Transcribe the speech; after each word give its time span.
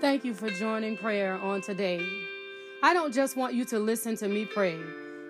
Thank 0.00 0.24
you 0.24 0.34
for 0.34 0.50
joining 0.50 0.96
prayer 0.96 1.34
on 1.34 1.60
today. 1.60 2.06
I 2.82 2.92
don't 2.92 3.14
just 3.14 3.36
want 3.36 3.54
you 3.54 3.64
to 3.66 3.78
listen 3.78 4.16
to 4.16 4.28
me 4.28 4.44
pray, 4.44 4.78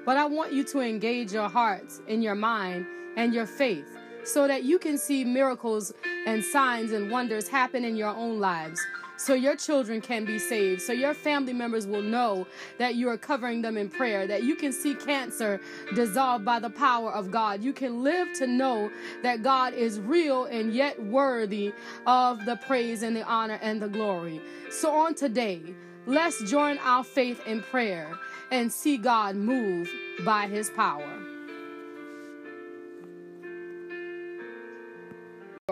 but 0.05 0.17
I 0.17 0.25
want 0.25 0.53
you 0.53 0.65
to 0.65 0.81
engage 0.81 1.33
your 1.33 1.49
hearts 1.49 2.01
and 2.09 2.23
your 2.23 2.35
mind 2.35 2.87
and 3.17 3.33
your 3.33 3.47
faith 3.47 3.87
so 4.25 4.49
that 4.49 4.65
you 4.65 4.79
can 4.79 4.99
see 4.99 5.25
miracles 5.25 5.93
and 6.27 6.45
signs 6.45 6.93
and 6.93 7.11
wonders 7.11 7.49
happen 7.49 7.85
in 7.85 7.97
your 7.97 8.09
own 8.09 8.39
lives 8.41 8.81
so 9.17 9.35
your 9.35 9.57
children 9.57 10.01
can 10.01 10.25
be 10.25 10.39
saved, 10.39 10.83
so 10.83 10.93
your 10.93 11.15
family 11.15 11.53
members 11.53 11.87
will 11.87 12.03
know 12.03 12.47
that 12.79 12.95
you 12.95 13.09
are 13.09 13.17
covering 13.17 13.63
them 13.63 13.77
in 13.77 13.89
prayer, 13.89 14.27
that 14.27 14.43
you 14.43 14.57
can 14.57 14.73
see 14.73 14.95
cancer 14.95 15.61
dissolved 15.95 16.45
by 16.45 16.59
the 16.59 16.71
power 16.71 17.13
of 17.13 17.31
God. 17.31 17.63
You 17.63 17.73
can 17.73 18.03
live 18.03 18.29
to 18.35 18.47
know 18.47 18.91
that 19.23 19.43
God 19.43 19.73
is 19.75 20.01
real 20.01 20.47
and 20.47 20.75
yet 20.75 21.01
worthy 21.05 21.73
of 22.07 22.45
the 22.45 22.57
praise 22.57 23.03
and 23.03 23.17
the 23.17 23.25
honor 23.25 23.59
and 23.63 23.81
the 23.81 23.89
glory. 23.89 24.41
So 24.71 24.91
on 24.91 25.15
today, 25.15 25.63
let's 26.07 26.43
join 26.51 26.79
our 26.79 27.05
faith 27.05 27.41
in 27.47 27.63
prayer 27.63 28.19
and 28.51 28.71
see 28.71 28.97
God 28.97 29.37
move 29.37 29.91
by 30.25 30.49
his 30.49 30.71
power. 30.71 31.24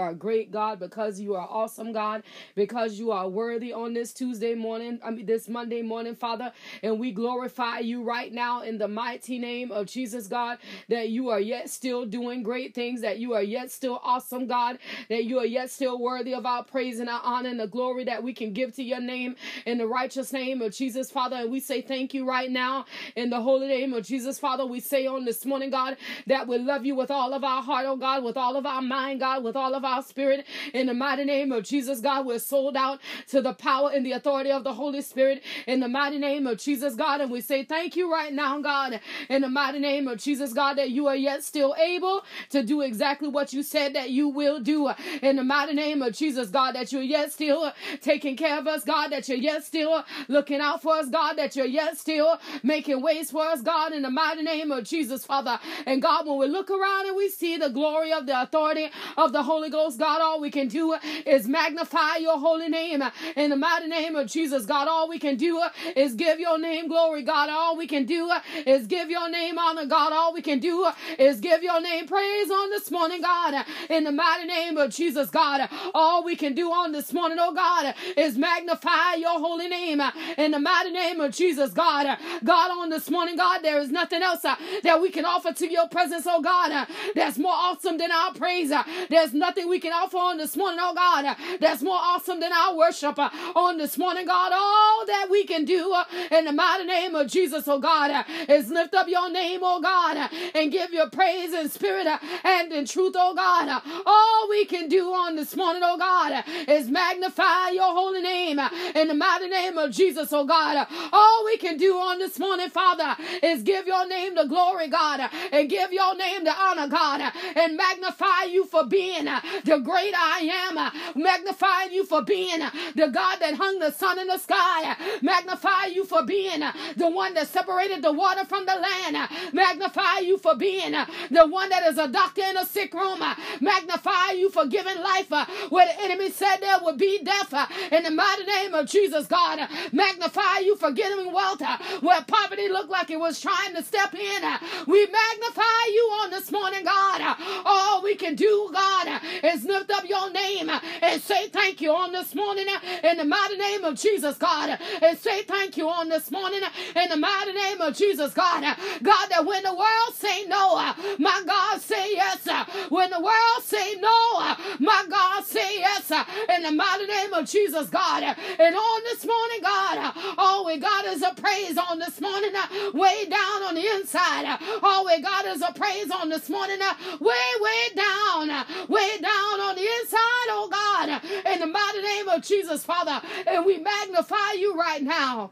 Are 0.02 0.12
great 0.12 0.50
God, 0.50 0.78
because 0.78 1.18
you 1.20 1.34
are 1.34 1.48
awesome 1.48 1.92
God, 1.92 2.22
because 2.54 2.98
you 2.98 3.10
are 3.10 3.28
worthy 3.28 3.72
on 3.72 3.94
this 3.94 4.12
Tuesday 4.12 4.54
morning, 4.54 5.00
I 5.02 5.10
mean 5.10 5.26
this 5.26 5.48
Monday 5.48 5.80
morning, 5.82 6.14
Father, 6.14 6.52
and 6.82 6.98
we 6.98 7.12
glorify 7.12 7.78
you 7.78 8.02
right 8.02 8.32
now 8.32 8.62
in 8.62 8.78
the 8.78 8.88
mighty 8.88 9.38
name 9.38 9.72
of 9.72 9.86
Jesus, 9.86 10.26
God, 10.26 10.58
that 10.88 11.08
you 11.08 11.30
are 11.30 11.40
yet 11.40 11.70
still 11.70 12.04
doing 12.04 12.42
great 12.42 12.74
things, 12.74 13.00
that 13.02 13.18
you 13.18 13.32
are 13.34 13.42
yet 13.42 13.70
still 13.70 14.00
awesome, 14.02 14.46
God, 14.46 14.78
that 15.08 15.24
you 15.24 15.38
are 15.38 15.46
yet 15.46 15.70
still 15.70 15.98
worthy 16.00 16.34
of 16.34 16.44
our 16.44 16.64
praise 16.64 16.98
and 17.00 17.08
our 17.08 17.20
honor 17.22 17.50
and 17.50 17.60
the 17.60 17.66
glory 17.66 18.04
that 18.04 18.22
we 18.22 18.32
can 18.32 18.52
give 18.52 18.74
to 18.74 18.82
your 18.82 19.00
name 19.00 19.36
in 19.66 19.78
the 19.78 19.86
righteous 19.86 20.32
name 20.32 20.60
of 20.62 20.72
Jesus, 20.72 21.10
Father. 21.10 21.36
And 21.36 21.50
we 21.50 21.60
say 21.60 21.80
thank 21.80 22.14
you 22.14 22.26
right 22.26 22.50
now 22.50 22.84
in 23.14 23.30
the 23.30 23.40
holy 23.40 23.68
name 23.68 23.92
of 23.92 24.04
Jesus, 24.04 24.38
Father. 24.38 24.66
We 24.66 24.80
say 24.80 25.06
on 25.06 25.24
this 25.24 25.44
morning, 25.44 25.70
God, 25.70 25.96
that 26.26 26.48
we 26.48 26.58
love 26.58 26.84
you 26.84 26.94
with 26.94 27.10
all 27.10 27.32
of 27.32 27.44
our 27.44 27.62
heart, 27.62 27.84
oh 27.86 27.96
God, 27.96 28.24
with 28.24 28.36
all 28.36 28.56
of 28.56 28.66
our 28.66 28.82
mind, 28.82 29.20
God, 29.20 29.44
with 29.44 29.56
all 29.56 29.74
of 29.74 29.84
our 29.84 29.91
spirit. 30.00 30.46
In 30.72 30.86
the 30.86 30.94
mighty 30.94 31.24
name 31.24 31.52
of 31.52 31.64
Jesus, 31.64 32.00
God, 32.00 32.24
we're 32.26 32.38
sold 32.38 32.76
out 32.76 33.00
to 33.28 33.42
the 33.42 33.52
power 33.52 33.90
and 33.92 34.04
the 34.04 34.12
authority 34.12 34.50
of 34.50 34.64
the 34.64 34.72
Holy 34.72 35.02
Spirit. 35.02 35.42
In 35.66 35.80
the 35.80 35.88
mighty 35.88 36.18
name 36.18 36.46
of 36.46 36.58
Jesus, 36.58 36.94
God, 36.94 37.20
and 37.20 37.30
we 37.30 37.40
say 37.40 37.64
thank 37.64 37.96
you 37.96 38.10
right 38.10 38.32
now, 38.32 38.60
God. 38.60 39.00
In 39.28 39.42
the 39.42 39.48
mighty 39.48 39.78
name 39.78 40.08
of 40.08 40.18
Jesus, 40.18 40.52
God, 40.52 40.74
that 40.78 40.90
you 40.90 41.06
are 41.06 41.16
yet 41.16 41.44
still 41.44 41.74
able 41.78 42.22
to 42.50 42.62
do 42.62 42.80
exactly 42.80 43.28
what 43.28 43.52
you 43.52 43.62
said 43.62 43.94
that 43.94 44.10
you 44.10 44.28
will 44.28 44.60
do. 44.60 44.90
In 45.22 45.36
the 45.36 45.44
mighty 45.44 45.74
name 45.74 46.02
of 46.02 46.14
Jesus, 46.14 46.48
God, 46.48 46.74
that 46.74 46.92
you're 46.92 47.02
yet 47.02 47.32
still 47.32 47.72
taking 48.00 48.36
care 48.36 48.58
of 48.58 48.66
us, 48.66 48.84
God, 48.84 49.08
that 49.08 49.28
you're 49.28 49.38
yet 49.38 49.64
still 49.64 50.04
looking 50.28 50.60
out 50.60 50.82
for 50.82 50.94
us, 50.94 51.08
God, 51.08 51.34
that 51.34 51.56
you're 51.56 51.66
yet 51.66 51.98
still 51.98 52.38
making 52.62 53.02
ways 53.02 53.30
for 53.30 53.44
us, 53.44 53.60
God, 53.60 53.92
in 53.92 54.02
the 54.02 54.10
mighty 54.10 54.42
name 54.42 54.70
of 54.70 54.84
Jesus, 54.84 55.24
Father. 55.24 55.58
And 55.86 56.00
God, 56.00 56.26
when 56.26 56.38
we 56.38 56.46
look 56.46 56.70
around 56.70 57.06
and 57.06 57.16
we 57.16 57.28
see 57.28 57.56
the 57.56 57.68
glory 57.70 58.12
of 58.12 58.26
the 58.26 58.40
authority 58.40 58.90
of 59.16 59.32
the 59.32 59.42
Holy 59.42 59.68
Ghost, 59.70 59.81
God, 59.90 60.20
all 60.20 60.40
we 60.40 60.50
can 60.50 60.68
do 60.68 60.96
is 61.26 61.48
magnify 61.48 62.16
your 62.20 62.38
holy 62.38 62.68
name 62.68 63.02
in 63.36 63.50
the 63.50 63.56
mighty 63.56 63.88
name 63.88 64.16
of 64.16 64.28
Jesus. 64.28 64.66
God, 64.66 64.88
all 64.88 65.08
we 65.08 65.18
can 65.18 65.36
do 65.36 65.62
is 65.96 66.14
give 66.14 66.38
your 66.40 66.58
name 66.58 66.88
glory. 66.88 67.22
God, 67.22 67.50
all 67.50 67.76
we 67.76 67.86
can 67.86 68.04
do 68.06 68.30
is 68.66 68.86
give 68.86 69.10
your 69.10 69.28
name 69.30 69.58
honor. 69.58 69.86
God, 69.86 70.12
all 70.12 70.32
we 70.32 70.42
can 70.42 70.58
do 70.60 70.86
is 71.18 71.40
give 71.40 71.62
your 71.62 71.80
name 71.80 72.06
praise 72.06 72.50
on 72.50 72.70
this 72.70 72.90
morning, 72.90 73.20
God, 73.22 73.64
in 73.90 74.04
the 74.04 74.12
mighty 74.12 74.46
name 74.46 74.76
of 74.76 74.90
Jesus. 74.90 75.30
God, 75.30 75.68
all 75.94 76.24
we 76.24 76.36
can 76.36 76.54
do 76.54 76.70
on 76.72 76.92
this 76.92 77.12
morning, 77.12 77.38
oh 77.40 77.52
God, 77.54 77.94
is 78.16 78.38
magnify 78.38 79.14
your 79.16 79.38
holy 79.38 79.68
name 79.68 80.00
in 80.38 80.52
the 80.52 80.58
mighty 80.60 80.90
name 80.90 81.20
of 81.20 81.32
Jesus. 81.32 81.72
God, 81.72 82.18
God, 82.44 82.70
on 82.70 82.90
this 82.90 83.10
morning, 83.10 83.36
God, 83.36 83.60
there 83.62 83.80
is 83.80 83.90
nothing 83.90 84.22
else 84.22 84.42
that 84.42 85.00
we 85.00 85.10
can 85.10 85.24
offer 85.24 85.52
to 85.52 85.70
your 85.70 85.88
presence, 85.88 86.26
oh 86.28 86.40
God, 86.42 86.86
that's 87.14 87.38
more 87.38 87.52
awesome 87.54 87.98
than 87.98 88.10
our 88.10 88.32
praise. 88.34 88.72
There's 89.10 89.34
nothing 89.34 89.61
we 89.68 89.80
can 89.80 89.92
offer 89.92 90.16
on 90.18 90.38
this 90.38 90.56
morning, 90.56 90.78
oh 90.80 90.94
God, 90.94 91.36
that's 91.60 91.82
more 91.82 91.98
awesome 92.00 92.40
than 92.40 92.52
our 92.52 92.74
worship 92.76 93.18
uh, 93.18 93.30
on 93.54 93.78
this 93.78 93.98
morning, 93.98 94.26
God. 94.26 94.52
All 94.54 95.06
that 95.06 95.28
we 95.30 95.44
can 95.44 95.64
do 95.64 95.92
uh, 95.92 96.04
in 96.30 96.44
the 96.44 96.52
mighty 96.52 96.84
name 96.84 97.14
of 97.14 97.28
Jesus, 97.28 97.66
oh 97.68 97.78
God, 97.78 98.10
uh, 98.10 98.24
is 98.48 98.70
lift 98.70 98.94
up 98.94 99.08
your 99.08 99.30
name, 99.30 99.60
oh 99.62 99.80
God, 99.80 100.30
and 100.54 100.72
give 100.72 100.92
your 100.92 101.08
praise 101.10 101.52
in 101.52 101.68
spirit 101.68 102.06
and 102.44 102.72
in 102.72 102.86
truth, 102.86 103.14
oh 103.16 103.34
God. 103.34 103.82
All 104.06 104.48
we 104.50 104.64
can 104.64 104.88
do 104.88 105.12
on 105.12 105.36
this 105.36 105.56
morning, 105.56 105.82
oh 105.84 105.98
God, 105.98 106.44
is 106.68 106.88
magnify 106.88 107.70
your 107.70 107.92
holy 107.92 108.22
name 108.22 108.58
in 108.94 109.08
the 109.08 109.14
mighty 109.14 109.48
name 109.48 109.78
of 109.78 109.90
Jesus, 109.92 110.32
oh 110.32 110.44
God. 110.44 110.86
All 111.12 111.44
we 111.44 111.56
can 111.56 111.76
do 111.76 111.96
on 111.96 112.18
this 112.18 112.38
morning, 112.38 112.68
Father, 112.70 113.16
is 113.42 113.62
give 113.62 113.86
your 113.86 114.06
name 114.08 114.34
the 114.34 114.44
glory, 114.44 114.88
God, 114.88 115.28
and 115.52 115.68
give 115.70 115.92
your 115.92 116.16
name 116.16 116.44
the 116.44 116.54
honor, 116.54 116.88
God, 116.88 117.32
and 117.56 117.76
magnify 117.76 118.44
you 118.50 118.64
for 118.66 118.84
being 118.86 119.26
the 119.64 119.78
great 119.78 120.14
I 120.16 120.50
am. 120.68 121.20
Magnify 121.22 121.84
you 121.92 122.04
for 122.06 122.22
being 122.22 122.60
the 122.94 123.08
God 123.08 123.38
that 123.40 123.54
hung 123.54 123.78
the 123.78 123.92
sun 123.92 124.18
in 124.18 124.28
the 124.28 124.38
sky. 124.38 124.96
Magnify 125.22 125.86
you 125.86 126.04
for 126.04 126.24
being 126.24 126.60
the 126.96 127.10
one 127.10 127.34
that 127.34 127.48
separated 127.48 128.02
the 128.02 128.12
water 128.12 128.44
from 128.44 128.66
the 128.66 128.74
land. 128.74 129.28
Magnify 129.52 130.20
you 130.20 130.38
for 130.38 130.54
being 130.56 130.92
the 130.92 131.46
one 131.46 131.68
that 131.70 131.84
is 131.86 131.98
a 131.98 132.08
doctor 132.08 132.42
in 132.42 132.56
a 132.56 132.66
sick 132.66 132.94
room. 132.94 133.20
Magnify 133.60 134.32
you 134.32 134.50
for 134.50 134.66
giving 134.66 134.98
life 134.98 135.30
where 135.70 135.86
the 135.86 136.02
enemy 136.02 136.30
said 136.30 136.56
there 136.58 136.78
would 136.82 136.98
be 136.98 137.22
death. 137.22 137.52
In 137.92 138.02
the 138.04 138.10
mighty 138.10 138.44
name 138.44 138.74
of 138.74 138.86
Jesus, 138.88 139.26
God. 139.26 139.68
Magnify 139.92 140.58
you 140.60 140.76
for 140.76 140.92
giving 140.92 141.32
wealth 141.32 141.62
where 142.00 142.22
poverty 142.24 142.68
looked 142.68 142.90
like 142.90 143.10
it 143.10 143.18
was 143.20 143.40
trying 143.40 143.74
to 143.74 143.82
step 143.82 144.14
in. 144.14 144.42
We 144.86 145.06
magnify 145.06 145.84
you 145.88 146.02
on 146.22 146.30
this 146.30 146.50
morning, 146.52 146.84
God. 146.84 147.36
All 147.64 148.02
we 148.02 148.14
can 148.16 148.34
do, 148.34 148.70
God, 148.72 149.20
is 149.42 149.64
lift 149.64 149.90
up 149.90 150.08
your 150.08 150.30
name 150.32 150.70
and 151.02 151.22
say 151.22 151.48
thank 151.48 151.80
you 151.80 151.92
on 151.92 152.12
this 152.12 152.34
morning 152.34 152.66
in 153.04 153.16
the 153.18 153.24
mighty 153.24 153.56
name 153.56 153.84
of 153.84 153.96
Jesus, 153.96 154.36
God. 154.38 154.78
And 155.02 155.18
say 155.18 155.42
thank 155.42 155.76
you 155.76 155.88
on 155.88 156.08
this 156.08 156.30
morning 156.30 156.60
in 156.96 157.08
the 157.10 157.16
mighty 157.16 157.52
name 157.52 157.80
of 157.80 157.96
Jesus, 157.96 158.32
God. 158.34 158.62
God, 159.02 159.28
that 159.30 159.44
when 159.44 159.62
the 159.62 159.74
world 159.74 160.14
say 160.14 160.44
no, 160.46 160.76
my 161.18 161.42
God 161.46 161.80
say 161.80 162.14
yes. 162.14 162.46
When 162.88 163.10
the 163.10 163.20
world 163.20 163.62
say 163.62 163.96
no, 163.96 164.56
my 164.78 165.04
God 165.08 165.44
say 165.44 165.78
yes. 165.78 166.10
In 166.56 166.62
the 166.62 166.72
mighty 166.72 167.06
name 167.06 167.32
of 167.32 167.48
Jesus, 167.48 167.88
God. 167.88 168.22
And 168.22 168.76
on 168.76 169.02
this 169.04 169.24
morning, 169.24 169.58
God, 169.62 170.14
all 170.38 170.64
we 170.66 170.78
got 170.78 171.04
is 171.06 171.22
a 171.22 171.34
praise 171.34 171.78
on 171.78 171.98
this 171.98 172.20
morning, 172.20 172.52
way 172.92 173.26
down 173.26 173.62
on 173.62 173.74
the 173.74 173.86
inside. 173.94 174.58
All 174.82 175.04
we 175.04 175.20
got 175.20 175.44
is 175.46 175.62
a 175.62 175.72
praise 175.72 176.10
on 176.10 176.28
this 176.28 176.48
morning, 176.48 176.78
way, 177.20 177.34
way 177.60 177.88
down, 177.94 178.48
way 178.88 179.18
down 179.20 179.60
on 179.60 179.76
the 179.76 179.86
inside, 180.00 180.48
oh 180.50 180.68
God, 180.70 181.22
in 181.52 181.60
the 181.60 181.66
mighty 181.66 182.02
name 182.02 182.28
of 182.28 182.42
Jesus, 182.42 182.84
Father. 182.84 183.20
And 183.46 183.64
we 183.64 183.78
magnify 183.78 184.52
you 184.58 184.74
right 184.74 185.02
now. 185.02 185.50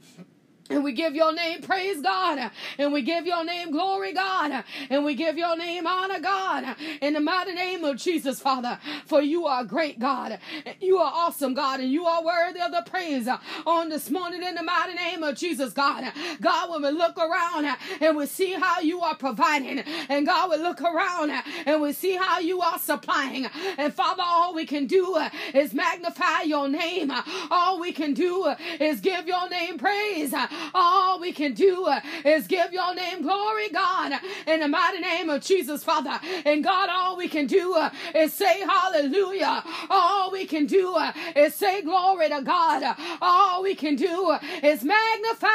And 0.70 0.84
we 0.84 0.92
give 0.92 1.14
your 1.14 1.34
name 1.34 1.62
praise, 1.62 2.00
God. 2.00 2.50
And 2.78 2.92
we 2.92 3.02
give 3.02 3.26
your 3.26 3.44
name 3.44 3.72
glory, 3.72 4.12
God. 4.12 4.64
And 4.88 5.04
we 5.04 5.14
give 5.14 5.36
your 5.36 5.56
name 5.56 5.86
honor, 5.86 6.20
God. 6.20 6.76
In 7.00 7.14
the 7.14 7.20
mighty 7.20 7.54
name 7.54 7.84
of 7.84 7.96
Jesus, 7.96 8.40
Father. 8.40 8.78
For 9.06 9.20
you 9.20 9.46
are 9.46 9.64
great, 9.64 9.98
God. 9.98 10.38
You 10.80 10.98
are 10.98 11.12
awesome, 11.12 11.54
God. 11.54 11.80
And 11.80 11.90
you 11.90 12.06
are 12.06 12.24
worthy 12.24 12.60
of 12.60 12.70
the 12.70 12.84
praise 12.88 13.28
on 13.66 13.88
this 13.88 14.10
morning 14.10 14.42
in 14.42 14.54
the 14.54 14.62
mighty 14.62 14.94
name 14.94 15.22
of 15.22 15.36
Jesus, 15.36 15.72
God. 15.72 16.04
God, 16.40 16.70
when 16.70 16.82
we 16.82 16.90
look 16.90 17.18
around 17.18 17.66
and 18.00 18.16
we 18.16 18.26
see 18.26 18.52
how 18.52 18.80
you 18.80 19.00
are 19.00 19.16
providing. 19.16 19.80
And 20.08 20.24
God, 20.24 20.50
we 20.50 20.56
look 20.56 20.80
around 20.80 21.32
and 21.66 21.82
we 21.82 21.92
see 21.92 22.16
how 22.16 22.38
you 22.38 22.60
are 22.62 22.78
supplying. 22.78 23.46
And 23.76 23.92
Father, 23.92 24.22
all 24.24 24.54
we 24.54 24.66
can 24.66 24.86
do 24.86 25.18
is 25.52 25.74
magnify 25.74 26.42
your 26.42 26.68
name. 26.68 27.12
All 27.50 27.80
we 27.80 27.92
can 27.92 28.14
do 28.14 28.54
is 28.78 29.00
give 29.00 29.26
your 29.26 29.48
name 29.48 29.78
praise. 29.78 30.32
All 30.74 31.18
we 31.20 31.32
can 31.32 31.54
do 31.54 31.86
uh, 31.86 32.00
is 32.24 32.46
give 32.46 32.72
your 32.72 32.94
name 32.94 33.22
glory, 33.22 33.68
God, 33.70 34.12
in 34.46 34.60
the 34.60 34.68
mighty 34.68 35.00
name 35.00 35.28
of 35.30 35.42
Jesus, 35.42 35.84
Father. 35.84 36.18
And 36.44 36.62
God, 36.64 36.88
all 36.90 37.16
we 37.16 37.28
can 37.28 37.46
do 37.46 37.74
uh, 37.74 37.90
is 38.14 38.32
say 38.32 38.60
hallelujah. 38.60 39.62
All 39.88 40.30
we 40.30 40.46
can 40.46 40.66
do 40.66 40.94
uh, 40.94 41.12
is 41.36 41.54
say 41.54 41.82
glory 41.82 42.28
to 42.28 42.42
God. 42.42 42.96
All 43.20 43.62
we 43.62 43.74
can 43.74 43.96
do 43.96 44.36
is 44.62 44.84
magnify 44.84 45.48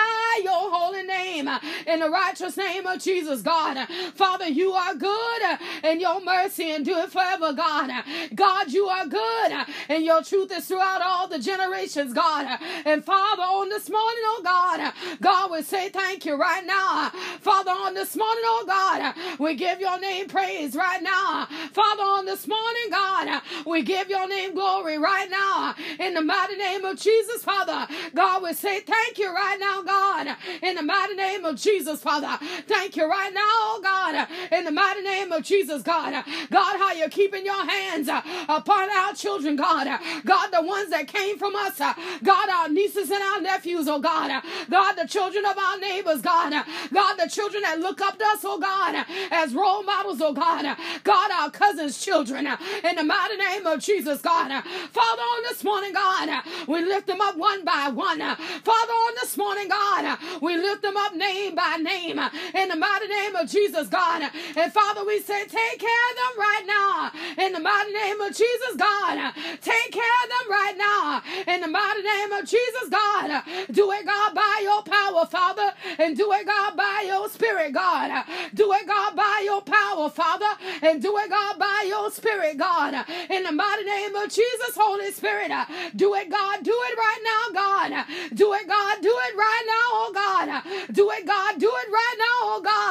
your 0.43 0.71
holy 0.71 1.03
name 1.03 1.49
in 1.87 1.99
the 1.99 2.09
righteous 2.09 2.57
name 2.57 2.85
of 2.85 3.01
Jesus, 3.01 3.41
God. 3.41 3.87
Father, 4.15 4.47
you 4.47 4.71
are 4.71 4.95
good 4.95 5.41
and 5.83 6.01
your 6.01 6.23
mercy 6.23 6.71
endure 6.71 7.07
forever, 7.07 7.53
God. 7.53 7.91
God, 8.33 8.71
you 8.71 8.85
are 8.87 9.05
good 9.07 9.51
and 9.89 10.03
your 10.03 10.23
truth 10.23 10.51
is 10.51 10.67
throughout 10.67 11.01
all 11.01 11.27
the 11.27 11.39
generations, 11.39 12.13
God. 12.13 12.59
And 12.85 13.03
Father, 13.03 13.43
on 13.43 13.69
this 13.69 13.89
morning, 13.89 14.23
oh 14.25 14.41
God, 14.43 14.93
God, 15.21 15.51
we 15.51 15.61
say 15.63 15.89
thank 15.89 16.25
you 16.25 16.35
right 16.35 16.65
now. 16.65 17.11
Father, 17.41 17.71
on 17.71 17.93
this 17.93 18.15
morning, 18.15 18.43
oh 18.45 18.63
God, 18.67 19.15
we 19.39 19.55
give 19.55 19.79
your 19.79 19.99
name 19.99 20.27
praise 20.27 20.75
right 20.75 21.01
now. 21.01 21.47
Father, 21.73 22.03
on 22.03 22.25
this 22.25 22.47
morning, 22.47 22.89
God, 22.91 23.41
we 23.65 23.83
give 23.83 24.09
your 24.09 24.27
name 24.27 24.53
glory 24.53 24.97
right 24.97 25.29
now. 25.29 25.75
In 25.99 26.13
the 26.13 26.21
mighty 26.21 26.55
name 26.55 26.85
of 26.85 26.99
Jesus, 26.99 27.43
Father. 27.43 27.87
God, 28.13 28.43
we 28.43 28.53
say 28.53 28.81
thank 28.81 29.17
you 29.17 29.33
right 29.33 29.57
now, 29.59 29.81
God. 29.81 30.35
In 30.61 30.75
the 30.75 30.83
mighty 30.83 31.15
name 31.15 31.45
of 31.45 31.55
Jesus, 31.55 32.01
Father. 32.01 32.37
Thank 32.67 32.95
you 32.95 33.09
right 33.09 33.33
now, 33.33 33.41
oh 33.43 33.79
God. 33.83 34.27
In 34.51 34.65
the 34.65 34.71
mighty 34.71 35.01
name 35.01 35.31
of 35.31 35.43
Jesus, 35.43 35.81
God. 35.81 36.23
God, 36.51 36.77
how 36.77 36.93
you're 36.93 37.09
keeping 37.09 37.45
your 37.45 37.65
hands 37.65 38.07
upon 38.07 38.89
our 38.91 39.13
children, 39.13 39.55
God. 39.55 39.87
God, 40.25 40.47
the 40.51 40.61
ones 40.61 40.89
that 40.91 41.07
came 41.07 41.37
from 41.37 41.55
us. 41.55 41.77
God, 41.77 42.49
our 42.49 42.69
nieces 42.69 43.09
and 43.09 43.21
our 43.21 43.41
nephews, 43.41 43.87
oh 43.87 43.99
God. 43.99 44.43
God, 44.69 44.84
the 44.93 45.07
children 45.07 45.45
of 45.45 45.57
our 45.57 45.79
neighbors, 45.79 46.21
God. 46.21 46.51
God, 46.93 47.15
the 47.17 47.29
children 47.29 47.63
that 47.63 47.79
look 47.79 48.01
up 48.01 48.17
to 48.19 48.25
us, 48.25 48.41
oh 48.43 48.59
God, 48.59 49.05
as 49.31 49.53
role 49.53 49.83
models, 49.83 50.21
oh 50.21 50.33
God. 50.33 50.77
God, 51.03 51.31
our 51.31 51.49
cousins' 51.49 51.97
children. 52.03 52.47
In 52.83 52.95
the 52.95 53.03
mighty 53.03 53.37
name 53.37 53.65
of 53.65 53.79
Jesus, 53.79 54.21
God. 54.21 54.63
Father, 54.91 55.21
on 55.21 55.43
this 55.43 55.63
morning, 55.63 55.93
God, 55.93 56.43
we 56.67 56.81
lift 56.81 57.07
them 57.07 57.21
up 57.21 57.37
one 57.37 57.63
by 57.63 57.89
one. 57.89 58.19
Father, 58.19 58.93
on 58.93 59.13
this 59.21 59.37
morning, 59.37 59.67
God, 59.69 60.17
we 60.41 60.57
lift 60.57 60.81
them 60.81 60.97
up 60.97 61.13
name 61.15 61.55
by 61.55 61.77
name. 61.77 62.19
In 62.53 62.69
the 62.69 62.75
mighty 62.75 63.07
name 63.07 63.35
of 63.35 63.49
Jesus, 63.49 63.87
God. 63.87 64.29
And 64.55 64.73
Father, 64.73 65.05
we 65.05 65.19
say, 65.21 65.45
take 65.45 65.79
care 65.79 66.03
of 66.09 66.15
them 66.15 66.39
right 66.39 66.63
now. 66.67 67.11
In 67.45 67.53
the 67.53 67.59
mighty 67.59 67.93
name 67.93 68.21
of 68.21 68.35
Jesus, 68.35 68.75
God. 68.77 69.33
Take 69.61 69.91
care 69.91 70.17
of 70.23 70.29
them 70.29 70.51
right 70.51 70.75
now. 70.77 71.21
In 71.53 71.61
the 71.61 71.67
mighty 71.67 72.01
name 72.01 72.31
of 72.33 72.45
Jesus, 72.45 72.89
God. 72.89 73.43
Do 73.71 73.91
it, 73.91 74.05
God, 74.05 74.33
by 74.35 74.64
your 74.65 74.81
power, 74.83 75.25
Father. 75.25 75.69
And 75.99 76.17
do 76.17 76.31
it, 76.33 76.45
God, 76.45 76.75
by 76.75 77.03
your 77.05 77.29
spirit, 77.29 77.73
God. 77.73 78.25
Do 78.53 78.73
it, 78.73 78.87
God, 78.87 79.15
by 79.15 79.41
your 79.45 79.61
power, 79.61 80.09
Father. 80.09 80.51
And 80.81 81.01
do 81.01 81.15
it, 81.17 81.29
God, 81.29 81.59
by 81.59 81.85
your 81.87 82.09
spirit, 82.11 82.57
God. 82.57 83.05
In 83.29 83.43
the 83.43 83.51
mighty 83.51 83.83
name 83.83 84.15
of 84.15 84.29
Jesus, 84.29 84.73
Holy 84.75 85.11
Spirit. 85.11 85.51
Do 85.95 86.13
it, 86.15 86.29
God. 86.29 86.63
Do 86.63 86.75
it 86.89 86.95
right 86.97 87.21
now, 87.31 87.43
God. 87.61 88.05
Do 88.33 88.53
it, 88.53 88.67
God. 88.67 88.95
Do 89.01 89.13
it 89.27 89.35
right 89.37 89.65
now, 89.67 89.89
oh 90.01 90.11
God. 90.13 90.47
Do 90.91 91.11
it, 91.11 91.25
God. 91.25 91.59
Do 91.59 91.67
it 91.67 91.89
right 91.91 92.17
now, 92.17 92.39
oh 92.53 92.61
God. 92.63 92.84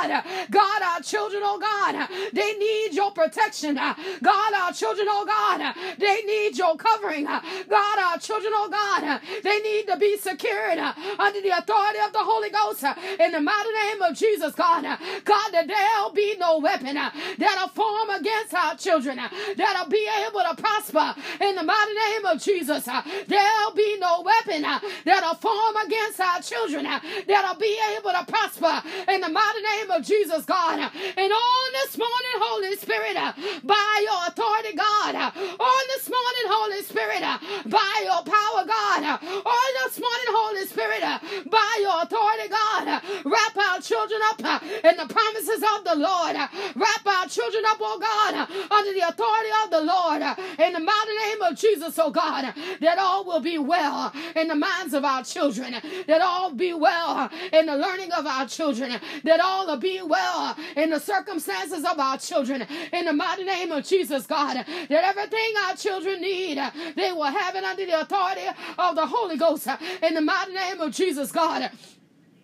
God, 0.51 0.83
our 0.83 1.01
children, 1.01 1.43
oh 1.45 1.59
God, 1.59 2.09
they 2.33 2.53
need 2.55 2.95
your 2.95 3.13
protection. 3.13 3.75
God, 3.75 4.55
our 4.55 4.73
children, 4.73 5.07
oh 5.11 5.25
God, 5.27 5.75
they 5.99 6.23
need 6.23 6.57
your 6.57 6.77
covering. 6.77 7.25
God, 7.25 7.99
our 7.99 8.19
children, 8.19 8.53
oh 8.57 8.69
God, 8.71 9.21
they 9.43 9.59
need 9.61 9.87
to 9.87 9.97
be 9.97 10.17
secured 10.17 10.79
under 10.79 11.41
the 11.41 11.51
authority 11.51 11.99
of 12.05 12.13
the 12.13 12.21
Holy 12.23 12.51
Ghost 12.51 12.85
in 13.21 13.33
the 13.33 13.41
mighty 13.41 13.73
name 13.73 14.03
of 14.03 14.17
Jesus, 14.17 14.55
God. 14.55 14.83
God, 15.25 15.51
that 15.53 15.67
there'll 15.67 16.13
be 16.13 16.37
no 16.39 16.59
weapon 16.59 16.95
that'll 16.95 17.69
form 17.69 18.11
against 18.11 18.55
our 18.55 18.77
children 18.77 19.19
that'll 19.57 19.89
be 19.89 20.09
able 20.27 20.41
to 20.41 20.55
prosper 20.61 21.15
in 21.41 21.55
the 21.55 21.63
mighty 21.63 21.95
name 21.95 22.25
of 22.27 22.41
Jesus. 22.43 22.85
There'll 22.85 23.75
be 23.75 23.99
no 23.99 24.23
weapon 24.23 24.63
that'll 25.05 25.35
form 25.35 25.77
against 25.85 26.21
our 26.21 26.41
children 26.41 26.85
that'll 26.85 27.57
be 27.59 27.79
able 27.97 28.11
to 28.11 28.25
prosper 28.27 28.83
in 29.09 29.21
the 29.21 29.29
mighty 29.29 29.63
name 29.63 29.91
of 29.91 30.03
Jesus, 30.05 30.14
God. 30.47 30.79
And 30.79 31.33
on 31.33 31.73
this 31.73 31.99
morning, 31.99 32.35
Holy 32.39 32.77
Spirit, 32.77 33.17
by 33.65 33.99
your 34.03 34.21
authority, 34.29 34.77
God, 34.77 35.15
on 35.15 35.83
this 35.89 36.09
morning, 36.09 36.47
Holy 36.47 36.83
Spirit, 36.83 37.21
by 37.67 37.95
your 38.05 38.23
power, 38.23 38.67
God, 38.67 39.03
on 39.23 39.71
this 39.85 39.99
morning, 39.99 40.29
Holy 40.31 40.67
Spirit, 40.67 41.03
by 41.51 41.79
your 41.81 42.03
authority, 42.03 42.49
God, 42.49 43.03
wrap 43.25 43.57
our 43.71 43.81
children 43.81 44.21
up 44.27 44.41
in 44.85 44.97
the 44.97 45.13
promises 45.13 45.63
of 45.77 45.85
the 45.85 45.97
Lord. 45.97 46.37
Wrap 46.75 47.07
our 47.07 47.27
children 47.27 47.65
up, 47.67 47.79
oh 47.81 47.99
God, 47.99 48.49
under 48.71 48.93
the 48.93 49.09
authority 49.09 49.51
of 49.65 49.71
the 49.71 49.83
Lord. 49.83 50.23
In 50.59 50.73
the 50.73 50.81
mighty 50.81 51.15
name 51.27 51.43
of 51.43 51.57
Jesus, 51.59 51.99
oh 51.99 52.11
God, 52.11 52.55
that 52.81 52.99
all 52.99 53.25
will 53.25 53.41
be 53.41 53.59
well 53.59 54.13
in 54.37 54.49
the 54.49 54.55
minds 54.55 54.95
of 54.95 55.05
our 55.05 55.25
children, 55.25 55.75
that 56.07 56.21
all 56.23 56.53
be 56.53 56.73
well 56.73 57.31
in 57.53 57.67
the 57.67 57.77
learning 57.77 58.13
of 58.13 58.27
our 58.27 58.47
children, 58.47 59.01
that 59.25 59.41
all 59.41 59.67
will 59.67 59.77
be 59.77 60.01
well 60.09 60.57
in 60.77 60.91
the 60.91 61.01
circumstances 61.01 61.85
of 61.85 61.99
our 61.99 62.19
children. 62.19 62.67
In 62.93 63.05
the 63.05 63.13
mighty 63.13 63.45
name 63.45 63.73
of 63.73 63.85
Jesus, 63.85 64.27
God, 64.27 64.57
that 64.57 64.91
everything 64.91 65.55
our 65.67 65.77
children 65.77 66.21
need, 66.21 66.59
they 66.97 67.13
will 67.13 67.25
have 67.25 67.55
it 67.55 67.65
under 67.65 67.87
the 67.87 68.01
authority 68.01 68.47
of 68.79 68.95
the 68.97 69.07
Holy 69.07 69.37
Ghost. 69.37 69.69
In 70.03 70.15
the 70.15 70.21
mighty 70.21 70.53
name 70.53 70.81
of 70.81 70.93
Jesus, 70.93 71.33
God. 71.33 71.71